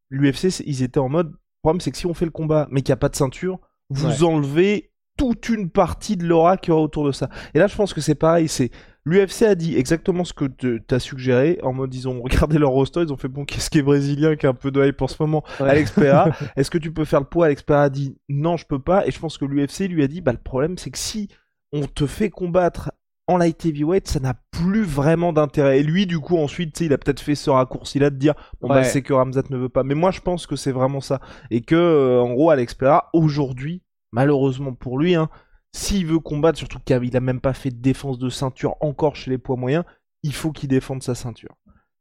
L'UFC, 0.10 0.64
ils 0.66 0.82
étaient 0.82 0.98
en 0.98 1.08
mode 1.08 1.28
le 1.28 1.38
problème 1.62 1.80
c'est 1.80 1.92
que 1.92 1.98
si 1.98 2.08
on 2.08 2.16
fait 2.16 2.26
le 2.26 2.32
combat 2.32 2.68
mais 2.72 2.82
qu'il 2.82 2.90
n'y 2.92 2.94
a 2.94 2.98
pas 2.98 3.10
de 3.10 3.16
ceinture, 3.16 3.60
vous 3.92 4.24
enlevez 4.24 4.92
toute 5.18 5.50
une 5.50 5.70
partie 5.70 6.18
de 6.18 6.26
l'aura 6.26 6.58
qu'il 6.58 6.72
y 6.72 6.74
aura 6.74 6.82
autour 6.82 7.06
de 7.06 7.12
ça. 7.12 7.30
Et 7.54 7.60
là, 7.60 7.68
je 7.68 7.76
pense 7.76 7.94
que 7.94 8.02
c'est 8.02 8.16
pareil, 8.16 8.48
c'est 8.48 8.72
l'UFC 9.06 9.44
a 9.44 9.54
dit 9.54 9.78
exactement 9.78 10.24
ce 10.24 10.34
que 10.34 10.46
tu 10.46 10.82
as 10.90 11.00
suggéré 11.00 11.60
en 11.62 11.72
mode 11.72 11.94
ils 11.94 12.08
ont 12.08 12.20
regardé 12.24 12.58
leur 12.58 12.72
roster, 12.72 13.02
ils 13.02 13.14
ont 13.14 13.18
fait 13.18 13.28
bon 13.28 13.46
qu'est-ce 13.46 13.70
qui 13.70 13.78
est 13.78 13.84
brésilien 13.84 14.36
qui 14.36 14.48
a 14.48 14.50
un 14.50 14.56
peu 14.56 14.72
de 14.72 14.84
hype 14.84 15.00
en 15.00 15.08
ce 15.08 15.22
moment 15.22 15.44
Alex 15.60 15.92
Pereira, 15.92 16.32
est-ce 16.56 16.72
que 16.72 16.80
tu 16.80 16.92
peux 16.92 17.06
faire 17.06 17.20
le 17.20 17.28
poids? 17.28 17.46
Alex 17.46 17.62
Pereira 17.62 17.84
a 17.84 17.90
dit 17.92 18.18
non, 18.30 18.58
je 18.58 18.66
peux 18.66 18.80
pas. 18.80 19.06
Et 19.06 19.12
je 19.12 19.20
pense 19.20 19.38
que 19.38 19.46
l'UFC 19.46 19.82
lui 19.82 20.02
a 20.02 20.08
dit 20.08 20.22
bah 20.22 20.32
le 20.32 20.40
problème 20.40 20.80
c'est 20.80 20.90
que 20.90 20.98
si 20.98 21.28
on 21.72 21.86
te 21.86 22.08
fait 22.08 22.32
combattre 22.32 22.92
en 23.30 23.38
light 23.38 23.64
heavyweight, 23.64 24.08
ça 24.08 24.20
n'a 24.20 24.34
plus 24.50 24.82
vraiment 24.82 25.32
d'intérêt. 25.32 25.80
Et 25.80 25.84
lui, 25.84 26.08
du 26.08 26.20
coup, 26.20 26.36
ensuite, 26.36 26.82
il 26.82 26.92
a 26.94 26.98
peut-être 26.98 27.20
fait 27.20 27.36
ce 27.36 27.52
raccourci-là 27.52 28.10
de 28.10 28.16
dire, 28.16 28.34
bon, 28.60 28.68
bah, 28.68 28.84
c'est 28.84 29.04
que 29.04 29.14
Ramzat 29.14 29.44
ne 29.52 29.58
veut 29.58 29.70
pas. 29.70 29.84
Mais 29.84 29.94
moi, 29.94 30.10
je 30.10 30.20
pense 30.20 30.48
que 30.48 30.56
c'est 30.56 30.72
vraiment 30.72 31.00
ça. 31.00 31.22
Et 31.52 31.62
que, 31.62 31.76
euh, 31.76 32.22
en 32.22 32.34
gros, 32.34 32.50
Alex 32.50 32.74
Pereira, 32.74 33.12
aujourd'hui, 33.14 33.84
malheureusement 34.12 34.74
pour 34.74 34.98
lui, 34.98 35.14
hein, 35.14 35.30
s'il 35.74 36.08
veut 36.08 36.20
combattre, 36.20 36.58
surtout 36.58 36.80
qu'il 36.80 37.16
a 37.16 37.20
même 37.20 37.40
pas 37.40 37.54
fait 37.54 37.70
de 37.70 37.80
défense 37.80 38.18
de 38.18 38.30
ceinture 38.30 38.76
encore 38.82 39.16
chez 39.16 39.30
les 39.30 39.38
poids 39.38 39.58
moyens, 39.58 39.84
il 40.24 40.34
faut 40.34 40.52
qu'il 40.52 40.70
défende 40.70 41.04
sa 41.04 41.14
ceinture. 41.14 41.56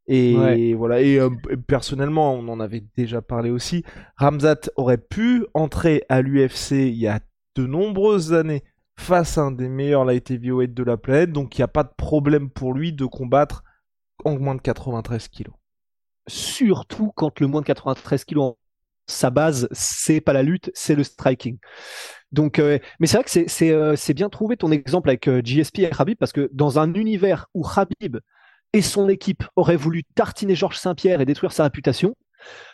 Et 0.06 0.72
voilà. 0.72 1.02
Et 1.02 1.20
euh, 1.20 1.28
personnellement, 1.66 2.32
on 2.32 2.48
en 2.48 2.58
avait 2.60 2.84
déjà 2.96 3.20
parlé 3.20 3.50
aussi. 3.50 3.84
Ramzat 4.16 4.70
aurait 4.76 4.96
pu 4.96 5.44
entrer 5.52 6.04
à 6.08 6.22
l'UFC 6.22 6.70
il 6.70 6.96
y 6.96 7.06
a 7.06 7.20
de 7.54 7.66
nombreuses 7.66 8.32
années 8.32 8.62
face 8.98 9.38
à 9.38 9.42
un 9.42 9.52
des 9.52 9.68
meilleurs 9.68 10.04
light 10.04 10.30
heavyweight 10.30 10.74
de 10.74 10.82
la 10.82 10.96
planète, 10.96 11.32
donc 11.32 11.56
il 11.56 11.60
n'y 11.60 11.64
a 11.64 11.68
pas 11.68 11.84
de 11.84 11.92
problème 11.96 12.50
pour 12.50 12.74
lui 12.74 12.92
de 12.92 13.06
combattre 13.06 13.62
en 14.24 14.38
moins 14.38 14.56
de 14.56 14.60
93 14.60 15.28
kilos. 15.28 15.54
Surtout 16.26 17.12
quand 17.14 17.40
le 17.40 17.46
moins 17.46 17.60
de 17.60 17.66
93 17.66 18.24
kilos, 18.24 18.54
sa 19.06 19.30
base, 19.30 19.68
c'est 19.72 20.20
pas 20.20 20.32
la 20.32 20.42
lutte, 20.42 20.70
c'est 20.74 20.94
le 20.94 21.04
striking. 21.04 21.58
Donc, 22.32 22.58
euh, 22.58 22.78
mais 23.00 23.06
c'est 23.06 23.16
vrai 23.16 23.24
que 23.24 23.64
euh, 23.72 23.96
c'est 23.96 24.14
bien 24.14 24.28
trouvé 24.28 24.56
ton 24.56 24.70
exemple 24.70 25.08
avec 25.08 25.28
euh, 25.28 25.40
GSP 25.42 25.78
et 25.78 25.90
Khabib, 25.90 26.18
parce 26.18 26.32
que 26.32 26.50
dans 26.52 26.78
un 26.78 26.92
univers 26.92 27.46
où 27.54 27.62
Khabib 27.62 28.18
et 28.74 28.82
son 28.82 29.08
équipe 29.08 29.44
auraient 29.56 29.76
voulu 29.76 30.04
tartiner 30.14 30.54
Georges 30.54 30.76
Saint-Pierre 30.76 31.22
et 31.22 31.24
détruire 31.24 31.52
sa 31.52 31.62
réputation, 31.62 32.14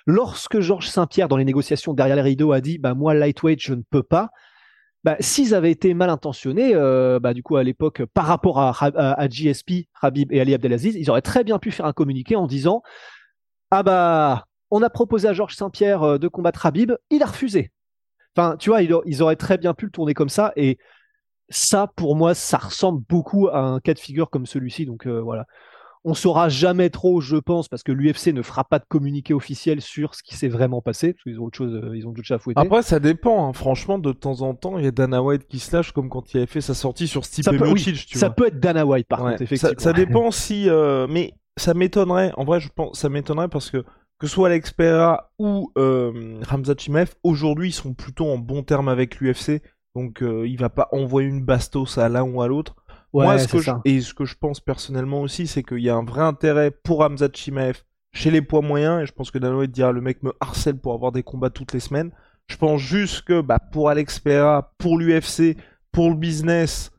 lorsque 0.07 0.59
Georges 0.59 0.89
Saint-Pierre, 0.89 1.29
dans 1.29 1.37
les 1.37 1.45
négociations 1.45 1.95
derrière 1.95 2.17
les 2.17 2.23
rideaux, 2.23 2.51
a 2.51 2.61
dit 2.61 2.79
bah, 2.79 2.95
Moi, 2.95 3.15
lightweight, 3.15 3.63
je 3.63 3.75
ne 3.75 3.83
peux 3.89 4.03
pas, 4.03 4.31
bah, 5.05 5.17
s'ils 5.21 5.55
avaient 5.55 5.71
été 5.71 5.93
mal 5.93 6.09
intentionnés, 6.09 6.75
euh, 6.75 7.21
bah, 7.21 7.35
du 7.35 7.43
coup, 7.43 7.57
à 7.57 7.63
l'époque, 7.63 8.03
par 8.07 8.27
rapport 8.27 8.59
à, 8.59 8.71
à, 8.71 9.29
GSP, 9.29 9.87
Habib 10.01 10.33
et 10.33 10.41
Ali 10.41 10.55
Abdelaziz, 10.55 10.97
ils 10.97 11.11
auraient 11.11 11.23
très 11.23 11.45
bien 11.45 11.59
pu 11.59 11.71
faire 11.71 11.87
un 11.87 11.93
communiqué 11.93 12.37
en 12.37 12.47
disant 12.47 12.83
Ah 13.71 13.83
bah, 13.83 14.47
on 14.71 14.83
a 14.83 14.91
proposé 14.91 15.29
à 15.29 15.35
Georges 15.35 15.57
Saint-Pierre 15.57 16.03
euh, 16.03 16.19
de 16.19 16.27
combattre 16.27 16.67
Habib, 16.67 16.93
il 17.11 17.23
a 17.23 17.27
refusé. 17.27 17.71
Enfin, 18.37 18.57
tu 18.57 18.71
vois, 18.71 18.83
ils, 18.83 19.23
auraient 19.23 19.37
très 19.37 19.59
bien 19.59 19.75
pu 19.75 19.85
le 19.85 19.91
tourner 19.93 20.15
comme 20.15 20.29
ça. 20.29 20.53
Et 20.57 20.79
ça, 21.51 21.93
pour 21.95 22.17
moi, 22.17 22.35
ça 22.35 22.59
ressemble 22.59 23.05
beaucoup 23.09 23.49
à 23.49 23.59
un 23.61 23.81
cas 23.81 23.95
de 23.95 23.99
figure 23.99 24.31
comme 24.31 24.47
celui-ci. 24.47 24.87
Donc 24.87 25.07
euh, 25.07 25.21
voilà. 25.21 25.47
On 26.05 26.15
saura 26.15 26.49
jamais 26.49 26.91
trop, 26.91 27.21
je 27.21 27.37
pense, 27.37 27.69
parce 27.69 27.83
que 27.83 27.91
l'UFC 27.91 28.29
ne 28.29 28.43
fera 28.43 28.65
pas 28.65 28.79
de 28.79 28.85
communiqué 28.87 29.33
officiel 29.33 29.81
sur 29.81 30.15
ce 30.15 30.23
qui 30.23 30.37
s'est 30.37 30.49
vraiment 30.49 30.83
passé, 30.83 31.15
parce 31.15 31.23
qu'ils 31.23 31.41
ont 31.41 31.45
autre 31.45 31.57
chose, 31.57 31.75
euh, 31.75 31.97
ils 31.97 32.07
ont 32.07 32.11
d'autres 32.11 32.27
choses 32.27 32.37
à 32.37 32.39
fouetter. 32.39 32.61
Après, 32.61 32.83
ça 32.83 33.01
dépend. 33.01 33.49
Hein. 33.49 33.53
Franchement, 33.53 33.99
de 33.99 34.13
temps 34.13 34.43
en 34.43 34.55
temps, 34.55 34.79
il 34.79 34.85
y 34.85 34.89
a 34.89 34.91
Dana 34.91 35.23
White 35.23 35.47
qui 35.49 35.59
se 35.59 35.75
lâche, 35.75 35.93
comme 35.93 36.11
quand 36.11 36.35
il 36.35 36.39
avait 36.39 36.47
fait 36.47 36.61
sa 36.61 36.75
sortie 36.75 37.09
sur 37.09 37.25
Stipe 37.25 37.45
ça 37.45 37.53
peut, 37.53 37.75
Ça 38.13 38.31
peut 38.31 38.47
être 38.49 38.61
Dana 38.61 38.85
White, 38.85 39.09
par 39.09 39.21
contre, 39.21 39.43
effectivement. 39.43 39.75
Ça, 39.79 39.93
dépend 39.93 40.31
si, 40.31 40.69
euh, 40.69 41.07
mais 41.09 41.33
ça 41.57 41.75
m'étonnerait. 41.75 42.33
En 42.37 42.45
vrai, 42.45 42.61
je 42.61 42.69
pense, 42.69 42.99
ça 42.99 43.09
m'étonnerait 43.09 43.49
parce 43.49 43.71
que 43.71 43.85
que 44.19 44.27
soit 44.27 44.49
Alex 44.49 44.73
Pereira 44.73 45.31
ou 45.39 45.73
euh, 45.77 46.41
Hamza 46.51 46.75
Chimaev, 46.77 47.15
aujourd'hui, 47.23 47.69
ils 47.71 47.73
sont 47.73 47.95
plutôt 47.95 48.31
en 48.31 48.39
bon 48.39 48.63
terme 48.63 48.89
avec 48.89 49.21
l'UFC. 49.21 49.63
Donc, 49.95 50.23
euh, 50.23 50.47
il 50.47 50.59
va 50.59 50.71
pas 50.71 50.89
envoyer 50.93 51.29
une 51.29 51.45
bastos 51.45 51.99
à 51.99 52.09
l'un 52.09 52.23
ou 52.23 52.43
à 52.43 52.49
l'autre. 52.49 52.77
Moi, 53.23 53.39
ce 53.39 53.49
que 53.49 53.61
je, 53.61 53.71
et 53.85 54.01
ce 54.01 54.13
que 54.13 54.25
je 54.25 54.35
pense 54.35 54.61
personnellement 54.61 55.23
aussi, 55.23 55.47
c'est 55.47 55.63
qu'il 55.63 55.79
y 55.79 55.89
a 55.89 55.95
un 55.95 56.05
vrai 56.05 56.23
intérêt 56.23 56.71
pour 56.71 57.01
Hamza 57.01 57.29
Chimaev 57.33 57.83
chez 58.13 58.31
les 58.31 58.43
poids 58.43 58.63
moyens. 58.63 59.03
Et 59.03 59.07
je 59.07 59.13
pense 59.13 59.31
que 59.31 59.39
Danoé 59.39 59.69
dira 59.69 59.93
le 59.93 60.01
mec 60.01 60.23
me 60.23 60.33
harcèle 60.41 60.79
pour 60.79 60.95
avoir 60.95 61.13
des 61.13 61.23
combats 61.23 61.51
toutes 61.51 61.73
les 61.73 61.81
semaines. 61.81 62.11
Je 62.49 62.57
pense 62.57 62.81
juste 62.81 63.23
que 63.23 63.41
bah, 63.41 63.59
pour 63.59 63.89
Alex 63.89 64.19
Pereira, 64.19 64.75
pour 64.79 64.99
l'UFC, 64.99 65.57
pour 65.93 66.11
le 66.11 66.17
business, 66.17 66.91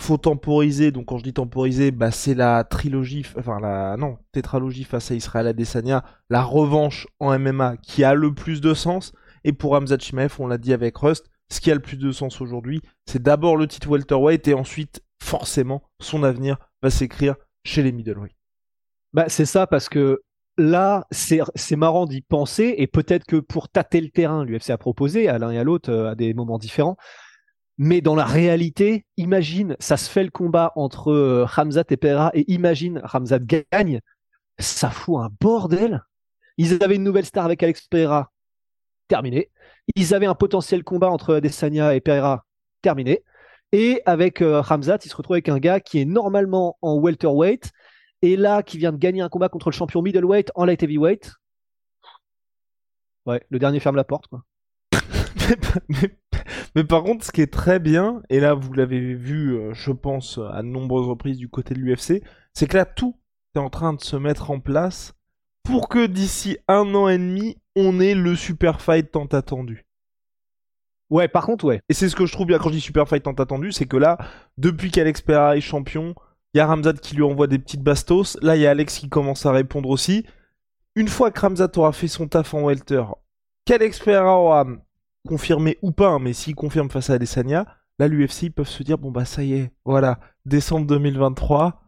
faut 0.00 0.16
temporiser. 0.16 0.90
Donc 0.90 1.06
quand 1.06 1.18
je 1.18 1.24
dis 1.24 1.34
temporiser, 1.34 1.90
bah, 1.90 2.10
c'est 2.10 2.34
la 2.34 2.64
trilogie, 2.64 3.24
enfin 3.38 3.60
la 3.60 3.96
non 3.96 4.18
tétralogie 4.32 4.84
face 4.84 5.10
à 5.10 5.14
Israël 5.14 5.46
Adesanya, 5.46 6.04
la 6.28 6.42
revanche 6.42 7.06
en 7.20 7.38
MMA 7.38 7.76
qui 7.78 8.02
a 8.02 8.14
le 8.14 8.34
plus 8.34 8.60
de 8.60 8.74
sens. 8.74 9.12
Et 9.44 9.52
pour 9.52 9.74
Hamza 9.74 9.98
Chimaev, 9.98 10.34
on 10.38 10.46
l'a 10.46 10.58
dit 10.58 10.72
avec 10.72 10.96
Rust, 10.96 11.30
ce 11.50 11.60
qui 11.60 11.70
a 11.70 11.74
le 11.74 11.80
plus 11.80 11.96
de 11.96 12.12
sens 12.12 12.40
aujourd'hui, 12.40 12.80
c'est 13.06 13.22
d'abord 13.22 13.56
le 13.56 13.66
titre 13.66 13.88
welterweight 13.88 14.46
et 14.48 14.54
ensuite 14.54 15.02
forcément 15.30 15.82
son 16.00 16.24
avenir 16.24 16.56
va 16.82 16.90
s'écrire 16.90 17.36
chez 17.64 17.82
les 17.82 17.92
middleweight. 17.92 18.34
Bah 19.12 19.26
c'est 19.28 19.44
ça 19.44 19.68
parce 19.68 19.88
que 19.88 20.22
là, 20.58 21.06
c'est 21.12 21.76
marrant 21.76 22.06
d'y 22.06 22.20
penser, 22.20 22.74
et 22.78 22.86
peut-être 22.88 23.24
que 23.24 23.36
pour 23.36 23.68
tâter 23.68 24.00
le 24.00 24.10
terrain, 24.10 24.44
l'UFC 24.44 24.70
a 24.70 24.78
proposé 24.78 25.28
à 25.28 25.38
l'un 25.38 25.52
et 25.52 25.58
à 25.58 25.64
l'autre 25.64 25.90
euh, 25.90 26.10
à 26.10 26.14
des 26.16 26.34
moments 26.34 26.58
différents. 26.58 26.96
Mais 27.78 28.00
dans 28.00 28.16
la 28.16 28.26
réalité, 28.26 29.06
imagine, 29.16 29.76
ça 29.78 29.96
se 29.96 30.10
fait 30.10 30.24
le 30.24 30.30
combat 30.30 30.72
entre 30.74 31.12
euh, 31.12 31.46
et 31.88 31.96
Pereira, 31.96 32.30
et 32.34 32.44
imagine, 32.52 33.00
Hamzat 33.12 33.38
gagne, 33.38 34.00
ça 34.58 34.90
fout 34.90 35.20
un 35.20 35.30
bordel. 35.40 36.04
Ils 36.58 36.82
avaient 36.82 36.96
une 36.96 37.04
nouvelle 37.04 37.24
star 37.24 37.44
avec 37.44 37.62
Alex 37.62 37.86
Pereira, 37.86 38.32
terminé. 39.08 39.50
Ils 39.94 40.12
avaient 40.12 40.26
un 40.26 40.34
potentiel 40.34 40.82
combat 40.84 41.08
entre 41.08 41.36
Adesanya 41.36 41.94
et 41.94 42.00
Pereira, 42.00 42.44
terminé. 42.82 43.22
Et 43.72 44.02
avec 44.04 44.42
euh, 44.42 44.62
Hamzat, 44.68 44.98
il 45.04 45.08
se 45.08 45.16
retrouve 45.16 45.34
avec 45.34 45.48
un 45.48 45.58
gars 45.58 45.80
qui 45.80 46.00
est 46.00 46.04
normalement 46.04 46.76
en 46.82 46.96
welterweight, 46.96 47.70
et 48.22 48.36
là, 48.36 48.62
qui 48.62 48.78
vient 48.78 48.92
de 48.92 48.98
gagner 48.98 49.22
un 49.22 49.28
combat 49.28 49.48
contre 49.48 49.70
le 49.70 49.74
champion 49.74 50.02
middleweight 50.02 50.50
en 50.54 50.64
light 50.64 50.82
heavyweight. 50.82 51.32
Ouais, 53.26 53.42
le 53.48 53.58
dernier 53.58 53.80
ferme 53.80 53.96
la 53.96 54.04
porte, 54.04 54.26
quoi. 54.26 54.42
mais, 56.74 56.84
par 56.84 57.02
contre, 57.02 57.24
ce 57.24 57.32
qui 57.32 57.42
est 57.42 57.52
très 57.52 57.78
bien, 57.78 58.22
et 58.28 58.40
là 58.40 58.54
vous 58.54 58.72
l'avez 58.72 59.14
vu, 59.14 59.56
euh, 59.56 59.72
je 59.74 59.92
pense, 59.92 60.38
à 60.52 60.62
de 60.62 60.68
nombreuses 60.68 61.06
reprises 61.06 61.38
du 61.38 61.48
côté 61.48 61.74
de 61.74 61.80
l'UFC, 61.80 62.22
c'est 62.54 62.66
que 62.66 62.76
là 62.76 62.84
tout 62.84 63.16
est 63.54 63.58
en 63.58 63.70
train 63.70 63.92
de 63.94 64.00
se 64.00 64.16
mettre 64.16 64.50
en 64.50 64.60
place 64.60 65.14
pour 65.62 65.88
que 65.88 66.06
d'ici 66.06 66.58
un 66.68 66.94
an 66.94 67.08
et 67.08 67.18
demi, 67.18 67.56
on 67.76 68.00
ait 68.00 68.14
le 68.14 68.34
super 68.34 68.80
fight 68.80 69.10
tant 69.10 69.26
attendu. 69.26 69.86
Ouais, 71.10 71.28
par 71.28 71.44
contre, 71.44 71.64
ouais. 71.64 71.82
Et 71.88 71.94
c'est 71.94 72.08
ce 72.08 72.16
que 72.16 72.24
je 72.24 72.32
trouve 72.32 72.46
bien 72.46 72.58
quand 72.58 72.68
je 72.68 72.74
dis 72.74 72.80
super 72.80 73.08
fight 73.08 73.22
tant 73.22 73.32
attendu, 73.32 73.72
c'est 73.72 73.86
que 73.86 73.96
là, 73.96 74.16
depuis 74.58 74.90
qu'Alex 74.90 75.20
Pereira 75.20 75.56
est 75.56 75.60
champion, 75.60 76.14
il 76.54 76.58
y 76.58 76.60
a 76.60 76.66
Ramzat 76.66 76.94
qui 76.94 77.16
lui 77.16 77.22
envoie 77.22 77.46
des 77.46 77.58
petites 77.58 77.82
bastos. 77.82 78.38
Là, 78.42 78.56
il 78.56 78.62
y 78.62 78.66
a 78.66 78.70
Alex 78.70 78.98
qui 78.98 79.08
commence 79.08 79.44
à 79.46 79.52
répondre 79.52 79.88
aussi. 79.88 80.24
Une 80.94 81.08
fois 81.08 81.30
que 81.30 81.40
Ramzat 81.40 81.70
aura 81.76 81.92
fait 81.92 82.08
son 82.08 82.28
taf 82.28 82.54
en 82.54 82.62
welter, 82.62 83.02
qu'Alex 83.64 83.98
Pereira 83.98 84.38
aura 84.38 84.66
confirmé 85.28 85.78
ou 85.82 85.92
pas, 85.92 86.08
hein, 86.08 86.18
mais 86.20 86.32
s'il 86.32 86.54
confirme 86.54 86.90
face 86.90 87.10
à 87.10 87.14
Adesanya, 87.14 87.66
là, 87.98 88.08
l'UFC, 88.08 88.50
peuvent 88.50 88.68
se 88.68 88.82
dire, 88.82 88.98
bon 88.98 89.10
bah 89.10 89.24
ça 89.24 89.42
y 89.42 89.54
est, 89.54 89.70
voilà, 89.84 90.18
décembre 90.46 90.86
2023, 90.86 91.82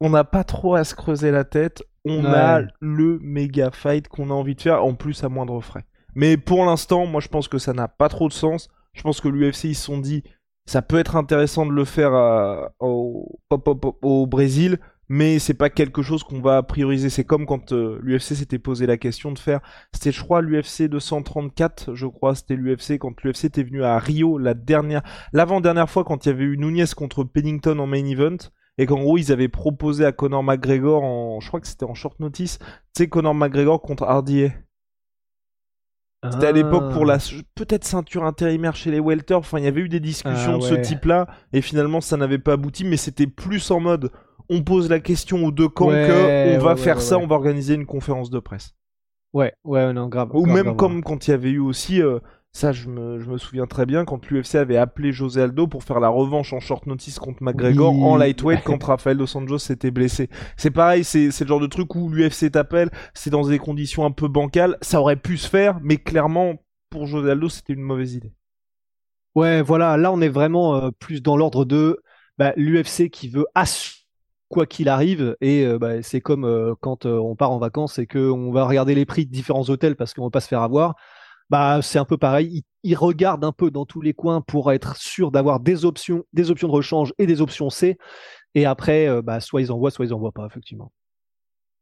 on 0.00 0.10
n'a 0.10 0.24
pas 0.24 0.42
trop 0.42 0.74
à 0.74 0.84
se 0.84 0.94
creuser 0.94 1.30
la 1.30 1.44
tête, 1.44 1.82
on 2.04 2.24
a 2.24 2.62
le 2.80 3.18
méga 3.20 3.70
fight 3.70 4.08
qu'on 4.08 4.30
a 4.30 4.34
envie 4.34 4.56
de 4.56 4.62
faire, 4.62 4.84
en 4.84 4.94
plus 4.94 5.22
à 5.22 5.28
moindre 5.28 5.60
frais. 5.60 5.84
Mais 6.14 6.36
pour 6.36 6.64
l'instant, 6.64 7.06
moi 7.06 7.20
je 7.20 7.28
pense 7.28 7.48
que 7.48 7.58
ça 7.58 7.72
n'a 7.72 7.88
pas 7.88 8.08
trop 8.08 8.28
de 8.28 8.32
sens. 8.32 8.68
Je 8.92 9.02
pense 9.02 9.20
que 9.20 9.28
l'UFC, 9.28 9.64
ils 9.64 9.74
se 9.74 9.84
sont 9.84 9.98
dit, 9.98 10.22
ça 10.66 10.82
peut 10.82 10.98
être 10.98 11.16
intéressant 11.16 11.66
de 11.66 11.72
le 11.72 11.84
faire 11.84 12.12
au, 12.80 13.38
au, 14.02 14.26
Brésil, 14.26 14.78
mais 15.08 15.38
c'est 15.38 15.54
pas 15.54 15.70
quelque 15.70 16.02
chose 16.02 16.22
qu'on 16.22 16.40
va 16.40 16.62
prioriser. 16.62 17.10
C'est 17.10 17.24
comme 17.24 17.46
quand 17.46 17.72
euh, 17.72 17.98
l'UFC 18.02 18.34
s'était 18.34 18.58
posé 18.58 18.86
la 18.86 18.96
question 18.96 19.32
de 19.32 19.38
faire, 19.38 19.60
c'était 19.92 20.12
je 20.12 20.22
crois 20.22 20.40
l'UFC 20.40 20.88
234, 20.88 21.94
je 21.94 22.06
crois, 22.06 22.34
c'était 22.34 22.56
l'UFC 22.56 22.98
quand 22.98 23.22
l'UFC 23.22 23.46
était 23.46 23.62
venu 23.62 23.82
à 23.82 23.98
Rio 23.98 24.38
la 24.38 24.54
dernière, 24.54 25.02
l'avant-dernière 25.32 25.90
fois 25.90 26.04
quand 26.04 26.24
il 26.24 26.28
y 26.28 26.32
avait 26.32 26.44
eu 26.44 26.56
Nunez 26.58 26.84
contre 26.96 27.24
Pennington 27.24 27.78
en 27.78 27.86
main 27.86 28.04
event. 28.04 28.38
Et 28.78 28.86
qu'en 28.86 29.00
gros, 29.00 29.18
ils 29.18 29.30
avaient 29.30 29.48
proposé 29.48 30.06
à 30.06 30.12
Conor 30.12 30.42
McGregor 30.42 31.04
en, 31.04 31.40
je 31.40 31.48
crois 31.48 31.60
que 31.60 31.66
c'était 31.66 31.84
en 31.84 31.92
short 31.92 32.18
notice, 32.20 32.58
tu 32.58 32.66
sais, 32.96 33.08
Conor 33.08 33.34
McGregor 33.34 33.82
contre 33.82 34.04
Hardy. 34.04 34.48
C'était 36.30 36.46
à 36.46 36.52
l'époque 36.52 36.92
pour 36.92 37.04
la 37.04 37.14
ah. 37.16 37.34
peut-être 37.56 37.84
ceinture 37.84 38.24
intérimaire 38.24 38.76
chez 38.76 38.92
les 38.92 39.00
welter. 39.00 39.34
Enfin, 39.34 39.58
il 39.58 39.64
y 39.64 39.68
avait 39.68 39.80
eu 39.80 39.88
des 39.88 39.98
discussions 39.98 40.54
ah 40.54 40.58
de 40.58 40.62
ce 40.62 40.74
type-là 40.74 41.26
et 41.52 41.60
finalement 41.60 42.00
ça 42.00 42.16
n'avait 42.16 42.38
pas 42.38 42.52
abouti. 42.52 42.84
Mais 42.84 42.96
c'était 42.96 43.26
plus 43.26 43.70
en 43.72 43.80
mode 43.80 44.12
on 44.48 44.62
pose 44.62 44.88
la 44.88 45.00
question 45.00 45.44
aux 45.44 45.50
deux 45.50 45.68
camps 45.68 45.88
que 45.88 46.56
on 46.56 46.58
va 46.58 46.76
faire 46.76 47.00
ça, 47.00 47.18
on 47.18 47.26
va 47.26 47.36
organiser 47.36 47.74
une 47.74 47.86
conférence 47.86 48.30
de 48.30 48.38
presse. 48.38 48.74
Ouais, 49.32 49.54
ouais, 49.64 49.92
non, 49.92 50.08
grave. 50.08 50.30
Ou 50.34 50.46
même 50.46 50.76
comme 50.76 51.02
quand 51.02 51.26
il 51.26 51.30
y 51.30 51.34
avait 51.34 51.50
eu 51.50 51.58
aussi 51.58 52.02
euh, 52.02 52.18
ça, 52.54 52.70
je 52.70 52.88
me, 52.88 53.38
souviens 53.38 53.66
très 53.66 53.86
bien 53.86 54.04
quand 54.04 54.28
l'UFC 54.28 54.56
avait 54.56 54.76
appelé 54.76 55.10
José 55.10 55.40
Aldo 55.40 55.66
pour 55.66 55.84
faire 55.84 56.00
la 56.00 56.10
revanche 56.10 56.52
en 56.52 56.60
short 56.60 56.86
notice 56.86 57.18
contre 57.18 57.42
McGregor 57.42 57.94
en 58.02 58.16
lightweight 58.16 58.62
quand 58.62 58.82
Rafael 58.84 59.16
Dos 59.16 59.36
Anjos 59.36 59.58
s'était 59.58 59.90
blessé. 59.90 60.28
C'est 60.58 60.70
pareil, 60.70 61.02
c'est 61.02 61.28
le 61.40 61.46
genre 61.46 61.60
de 61.60 61.66
truc 61.66 61.94
où 61.94 62.10
l'UFC 62.10 62.50
t'appelle, 62.52 62.90
c'est 63.14 63.30
dans 63.30 63.48
des 63.48 63.58
conditions 63.58 64.04
un 64.04 64.10
peu 64.10 64.28
bancales. 64.28 64.76
Ça 64.82 65.00
aurait 65.00 65.16
pu 65.16 65.38
se 65.38 65.48
faire, 65.48 65.78
mais 65.82 65.96
clairement, 65.96 66.56
pour 66.90 67.06
José 67.06 67.30
Aldo, 67.30 67.48
c'était 67.48 67.72
une 67.72 67.80
mauvaise 67.80 68.14
idée. 68.14 68.32
Ouais, 69.34 69.62
voilà, 69.62 69.96
là 69.96 70.12
on 70.12 70.20
est 70.20 70.28
vraiment 70.28 70.74
euh, 70.74 70.90
plus 70.90 71.22
dans 71.22 71.38
l'ordre 71.38 71.64
de 71.64 72.02
bah, 72.36 72.52
l'UFC 72.56 73.08
qui 73.08 73.28
veut 73.28 73.46
assurer 73.54 73.96
quoi 74.50 74.66
qu'il 74.66 74.90
arrive. 74.90 75.36
Et 75.40 75.64
euh, 75.64 75.78
bah, 75.78 76.02
c'est 76.02 76.20
comme 76.20 76.44
euh, 76.44 76.74
quand 76.82 77.06
on 77.06 77.34
part 77.34 77.50
en 77.50 77.58
vacances 77.58 77.98
et 77.98 78.06
qu'on 78.06 78.52
va 78.52 78.66
regarder 78.66 78.94
les 78.94 79.06
prix 79.06 79.24
de 79.24 79.32
différents 79.32 79.64
hôtels 79.70 79.96
parce 79.96 80.12
qu'on 80.12 80.24
va 80.24 80.30
pas 80.30 80.40
se 80.40 80.48
faire 80.48 80.60
avoir 80.60 80.96
bah 81.52 81.80
c'est 81.82 81.98
un 81.98 82.06
peu 82.06 82.16
pareil. 82.16 82.64
Ils, 82.82 82.96
regardent 82.96 83.44
un 83.44 83.52
peu 83.52 83.70
dans 83.70 83.84
tous 83.84 84.00
les 84.00 84.14
coins 84.14 84.40
pour 84.40 84.72
être 84.72 84.96
sûr 84.96 85.30
d'avoir 85.30 85.60
des 85.60 85.84
options, 85.84 86.24
des 86.32 86.50
options 86.50 86.66
de 86.66 86.72
rechange 86.72 87.12
et 87.18 87.26
des 87.26 87.42
options 87.42 87.68
C. 87.68 87.98
Et 88.54 88.64
après, 88.64 89.06
euh, 89.06 89.20
bah, 89.20 89.38
soit 89.40 89.60
ils 89.60 89.70
envoient, 89.70 89.90
soit 89.90 90.06
ils 90.06 90.14
envoient 90.14 90.32
pas, 90.32 90.46
effectivement. 90.46 90.92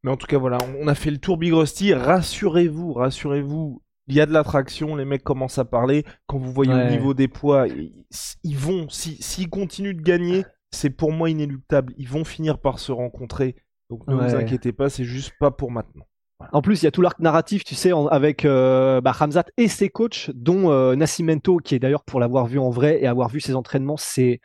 Mais 0.02 0.10
en 0.10 0.16
tout 0.16 0.26
cas, 0.26 0.38
voilà, 0.38 0.58
on 0.80 0.88
a 0.88 0.96
fait 0.96 1.12
le 1.12 1.18
tour 1.18 1.36
Big 1.36 1.52
Rusty. 1.52 1.94
Rassurez-vous, 1.94 2.94
rassurez-vous, 2.94 3.80
il 4.08 4.16
y 4.16 4.20
a 4.20 4.26
de 4.26 4.32
l'attraction, 4.32 4.96
les 4.96 5.04
mecs 5.04 5.22
commencent 5.22 5.58
à 5.58 5.64
parler. 5.64 6.04
Quand 6.26 6.38
vous 6.38 6.52
voyez 6.52 6.74
au 6.74 6.90
niveau 6.90 7.14
des 7.14 7.28
poids, 7.28 7.68
ils, 7.68 8.56
vont, 8.56 8.88
s'ils 8.88 9.50
continuent 9.50 9.94
de 9.94 10.02
gagner, 10.02 10.44
c'est 10.72 10.90
pour 10.90 11.12
moi 11.12 11.30
inéluctable. 11.30 11.94
Ils 11.96 12.08
vont 12.08 12.24
finir 12.24 12.58
par 12.58 12.80
se 12.80 12.90
rencontrer. 12.90 13.54
Donc 13.88 14.04
ne 14.08 14.16
vous 14.16 14.34
inquiétez 14.34 14.72
pas, 14.72 14.90
c'est 14.90 15.04
juste 15.04 15.32
pas 15.38 15.52
pour 15.52 15.70
maintenant. 15.70 16.06
En 16.52 16.62
plus, 16.62 16.82
il 16.82 16.84
y 16.86 16.88
a 16.88 16.90
tout 16.90 17.02
l'arc 17.02 17.18
narratif, 17.18 17.64
tu 17.64 17.74
sais, 17.74 17.92
avec 18.10 18.44
euh, 18.44 19.00
bah, 19.00 19.14
Hamzat 19.18 19.44
et 19.56 19.68
ses 19.68 19.88
coachs, 19.88 20.30
dont 20.34 20.70
euh, 20.70 20.96
Nascimento, 20.96 21.58
qui 21.58 21.74
est 21.74 21.78
d'ailleurs 21.78 22.04
pour 22.04 22.18
l'avoir 22.18 22.46
vu 22.46 22.58
en 22.58 22.70
vrai 22.70 23.02
et 23.02 23.06
avoir 23.06 23.28
vu 23.28 23.40
ses 23.40 23.54
entraînements, 23.54 23.96
c'est 23.96 24.40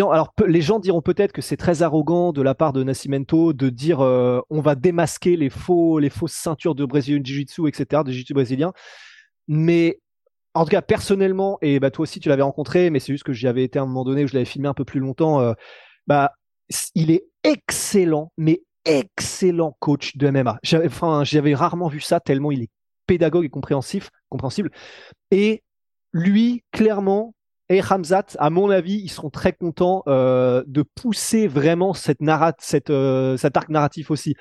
alors 0.00 0.34
les 0.46 0.60
gens 0.60 0.78
diront 0.78 1.02
peut-être 1.02 1.32
que 1.32 1.42
c'est 1.42 1.56
très 1.56 1.82
arrogant 1.82 2.32
de 2.32 2.42
la 2.42 2.54
part 2.54 2.72
de 2.72 2.82
Nascimento 2.82 3.52
de 3.52 3.68
dire 3.68 4.00
euh, 4.00 4.40
on 4.50 4.60
va 4.60 4.74
démasquer 4.74 5.36
les 5.36 5.50
faux 5.50 5.98
les 5.98 6.10
fausses 6.10 6.32
ceintures 6.32 6.74
de 6.74 6.84
Brésilien 6.84 7.20
Jiu-Jitsu 7.22 7.68
etc 7.68 8.02
de 8.04 8.10
Jiu-Jitsu 8.10 8.34
brésilien. 8.34 8.72
Mais 9.46 10.00
en 10.54 10.64
tout 10.64 10.70
cas 10.70 10.82
personnellement 10.82 11.58
et 11.62 11.80
bah 11.80 11.90
toi 11.90 12.04
aussi 12.04 12.20
tu 12.20 12.28
l'avais 12.28 12.42
rencontré 12.42 12.90
mais 12.90 12.98
c'est 12.98 13.12
juste 13.12 13.24
que 13.24 13.32
j'y 13.32 13.46
avais 13.46 13.64
été 13.64 13.78
à 13.78 13.82
un 13.82 13.86
moment 13.86 14.04
donné 14.04 14.24
où 14.24 14.28
je 14.28 14.34
l'avais 14.34 14.44
filmé 14.44 14.68
un 14.68 14.74
peu 14.74 14.84
plus 14.84 15.00
longtemps 15.00 15.40
euh, 15.40 15.52
bah 16.06 16.32
il 16.94 17.10
est 17.10 17.26
excellent 17.44 18.32
mais 18.36 18.62
excellent 18.84 19.76
coach 19.80 20.16
de 20.16 20.30
MMA. 20.30 20.58
J'avais, 20.62 20.86
enfin, 20.86 21.24
j'avais 21.24 21.54
rarement 21.54 21.88
vu 21.88 22.00
ça 22.00 22.20
tellement 22.20 22.50
il 22.50 22.62
est 22.62 22.70
pédagogue 23.06 23.44
et 23.44 23.50
compréhensif, 23.50 24.10
compréhensible. 24.28 24.70
Et 25.30 25.62
lui, 26.12 26.64
clairement, 26.72 27.34
et 27.70 27.80
Hamzat, 27.80 28.26
à 28.38 28.50
mon 28.50 28.68
avis, 28.68 29.00
ils 29.02 29.08
seront 29.08 29.30
très 29.30 29.52
contents 29.52 30.02
euh, 30.06 30.62
de 30.66 30.82
pousser 30.82 31.46
vraiment 31.46 31.94
cette 31.94 32.18
cette, 32.58 32.90
euh, 32.90 33.36
cet 33.38 33.56
arc 33.56 33.70
narratif 33.70 34.10
aussi. 34.10 34.34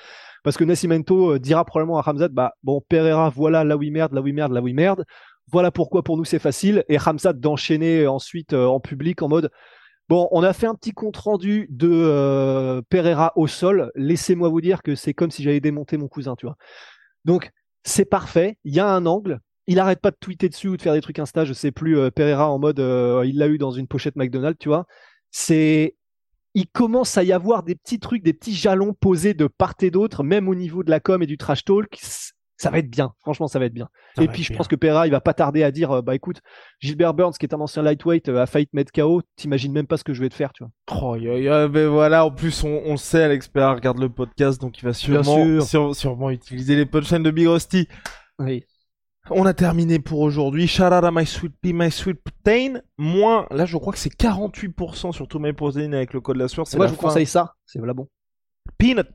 Parce 0.44 0.58
que 0.58 0.66
Nascimento 0.66 1.34
euh, 1.34 1.40
dira 1.40 1.64
probablement 1.64 2.00
à 2.00 2.10
Hamzat, 2.10 2.28
bah 2.30 2.52
bon, 2.64 2.82
Pereira, 2.90 3.30
voilà 3.30 3.64
là 3.64 3.78
où 3.78 3.84
il 3.84 3.94
merde, 3.94 4.14
là 4.14 4.22
où 4.22 4.28
il 4.28 4.34
merde, 4.34 4.52
là 4.52 4.62
où 4.62 4.68
il 4.68 4.76
merde. 4.76 5.06
Voilà 5.52 5.72
pourquoi 5.72 6.04
pour 6.04 6.18
nous 6.18 6.26
c'est 6.26 6.40
facile. 6.40 6.84
Et 6.90 6.98
Hamzat 6.98 7.34
d'enchaîner 7.34 8.08
ensuite 8.08 8.54
en 8.54 8.80
public 8.82 9.22
en 9.22 9.30
mode, 9.30 9.50
Bon, 10.10 10.28
on 10.32 10.44
a 10.44 10.54
fait 10.54 10.68
un 10.68 10.76
petit 10.76 10.92
compte 10.92 11.18
rendu 11.18 11.68
de 11.70 11.90
euh, 11.90 12.82
Pereira 12.90 13.32
au 13.36 13.48
sol. 13.48 13.92
Laissez-moi 13.96 14.50
vous 14.50 14.62
dire 14.62 14.84
que 14.84 14.96
c'est 14.96 15.14
comme 15.14 15.32
si 15.32 15.44
j'avais 15.44 15.62
démonté 15.62 15.98
mon 15.98 16.08
cousin, 16.08 16.36
tu 16.36 16.46
vois. 16.46 16.58
Donc, 17.26 17.52
c'est 17.84 18.06
parfait. 18.06 18.58
Il 18.64 18.74
y 18.76 18.80
a 18.80 18.88
un 18.88 19.06
angle. 19.06 19.40
Il 19.66 19.80
arrête 19.80 20.02
pas 20.02 20.12
de 20.12 20.18
tweeter 20.20 20.50
dessus 20.50 20.68
ou 20.68 20.78
de 20.78 20.82
faire 20.82 20.94
des 20.94 21.02
trucs 21.02 21.20
Insta. 21.20 21.46
Je 21.46 21.54
sais 21.54 21.72
plus. 21.72 21.98
Euh, 21.98 22.12
Pereira 22.12 22.50
en 22.52 22.60
mode, 22.60 22.80
euh, 22.80 23.24
il 23.26 23.38
l'a 23.38 23.48
eu 23.48 23.58
dans 23.58 23.72
une 23.72 23.88
pochette 23.88 24.18
McDonald's, 24.18 24.60
tu 24.60 24.68
vois. 24.70 24.86
C'est 25.32 25.96
il 26.54 26.68
commence 26.68 27.18
à 27.18 27.24
y 27.24 27.34
avoir 27.34 27.64
des 27.64 27.76
petits 27.76 28.00
trucs, 28.00 28.24
des 28.24 28.34
petits 28.34 28.54
jalons 28.54 28.94
posés 28.94 29.34
de 29.34 29.48
part 29.48 29.74
et 29.82 29.90
d'autre, 29.90 30.24
même 30.24 30.48
au 30.48 30.56
niveau 30.56 30.84
de 30.84 30.92
la 30.92 31.00
com 31.00 31.24
et 31.24 31.26
du 31.26 31.38
trash 31.38 31.64
talk. 31.66 32.00
Ça 32.58 32.70
va 32.70 32.78
être 32.78 32.90
bien, 32.90 33.14
franchement, 33.20 33.48
ça 33.48 33.60
va 33.60 33.66
être 33.66 33.74
bien. 33.74 33.90
et 34.22 34.28
puis, 34.28 34.44
je 34.44 34.54
pense 34.54 34.68
que 34.68 34.76
Pereira, 34.76 35.08
il 35.08 35.12
va 35.12 35.22
pas 35.22 35.34
tarder 35.34 35.64
à 35.64 35.72
dire 35.72 35.92
euh, 35.92 36.02
bah 36.02 36.16
écoute, 36.16 36.42
Gilbert 36.80 37.14
Burns, 37.14 37.34
qui 37.34 37.46
est 37.46 37.54
un 37.54 37.60
ancien 37.60 37.82
lightweight, 37.82 38.30
euh, 38.30 38.42
a 38.42 38.46
failli 38.46 38.68
te 38.68 38.76
mettre 38.76 38.92
KO, 38.92 39.22
t'imagines 39.36 39.74
même 39.74 39.88
pas 39.88 39.98
ce 39.98 40.04
que 40.04 40.14
je 40.14 40.22
vais 40.22 40.30
te 40.30 40.36
faire, 40.36 40.54
tu 40.54 40.64
vois. 40.64 40.72
Oh, 40.92 41.18
ben 41.70 41.88
voilà, 41.88 42.26
en 42.26 42.32
plus, 42.32 42.64
on, 42.64 42.82
on 42.86 42.96
sait, 42.96 43.24
Alex 43.24 43.48
Pereira 43.48 43.74
regarde 43.74 44.00
le 44.00 44.10
podcast, 44.10 44.62
donc 44.62 44.80
il 44.80 44.86
va 44.86 44.94
sûrement, 44.94 45.94
sûrement 45.94 46.30
utiliser 46.30 46.76
les 46.76 46.86
punchlines 46.86 47.24
de 47.24 47.32
Big 47.32 47.48
Rusty. 47.48 47.88
Oui. 48.40 48.64
On 49.30 49.46
a 49.46 49.54
terminé 49.54 50.00
pour 50.00 50.20
aujourd'hui. 50.20 50.68
Shout 50.68 50.84
out 50.84 51.04
à 51.04 51.12
My 51.12 51.26
Sweet 51.26 51.54
Pea, 51.62 51.72
My 51.72 51.90
Sweet 51.90 52.22
Protein. 52.22 52.82
Moins, 52.98 53.48
là, 53.52 53.66
je 53.66 53.78
crois 53.78 53.94
que 53.94 54.00
c'est 54.00 54.14
48% 54.14 55.14
sur 55.14 55.28
tout 55.28 55.40
My 55.40 55.54
Protein 55.54 55.94
avec 55.94 56.14
le 56.14 56.20
code 56.20 56.38
la 56.38 56.50
sueur. 56.50 56.66
Moi, 56.76 56.88
je 56.88 56.92
vous 56.92 56.98
conseille 56.98 57.26
ça. 57.26 57.56
C'est 57.66 57.80
voilà 57.80 57.94
bon. 57.94 58.10
Peanut. 58.78 59.08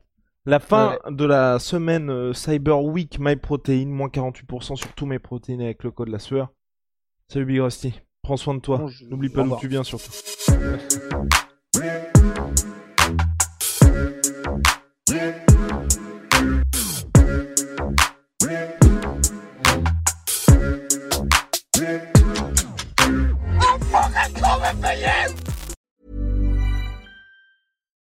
La 0.49 0.57
fin 0.59 0.97
de 1.07 1.25
la 1.25 1.59
semaine 1.59 2.09
euh, 2.09 2.33
Cyber 2.33 2.81
Week 2.81 3.19
My 3.19 3.35
Protein. 3.35 3.85
Moins 3.85 4.07
48% 4.07 4.77
sur 4.77 4.93
tout 4.95 5.05
My 5.05 5.19
Protein 5.19 5.59
avec 5.59 5.83
le 5.83 5.91
code 5.91 6.07
la 6.07 6.17
sueur. 6.17 6.49
Salut 7.27 7.45
Big 7.45 7.59
Rusty. 7.59 8.01
Prends 8.23 8.35
soin 8.35 8.55
de 8.55 8.59
toi. 8.59 8.87
N'oublie 9.11 9.29
pas 9.29 9.43
d'où 9.43 9.55
tu 9.59 9.67
viens 9.67 9.83
surtout. 9.83 10.09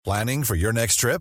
Planning 0.04 0.42
for 0.42 0.56
your 0.56 0.72
next 0.72 0.98
trip? 0.98 1.20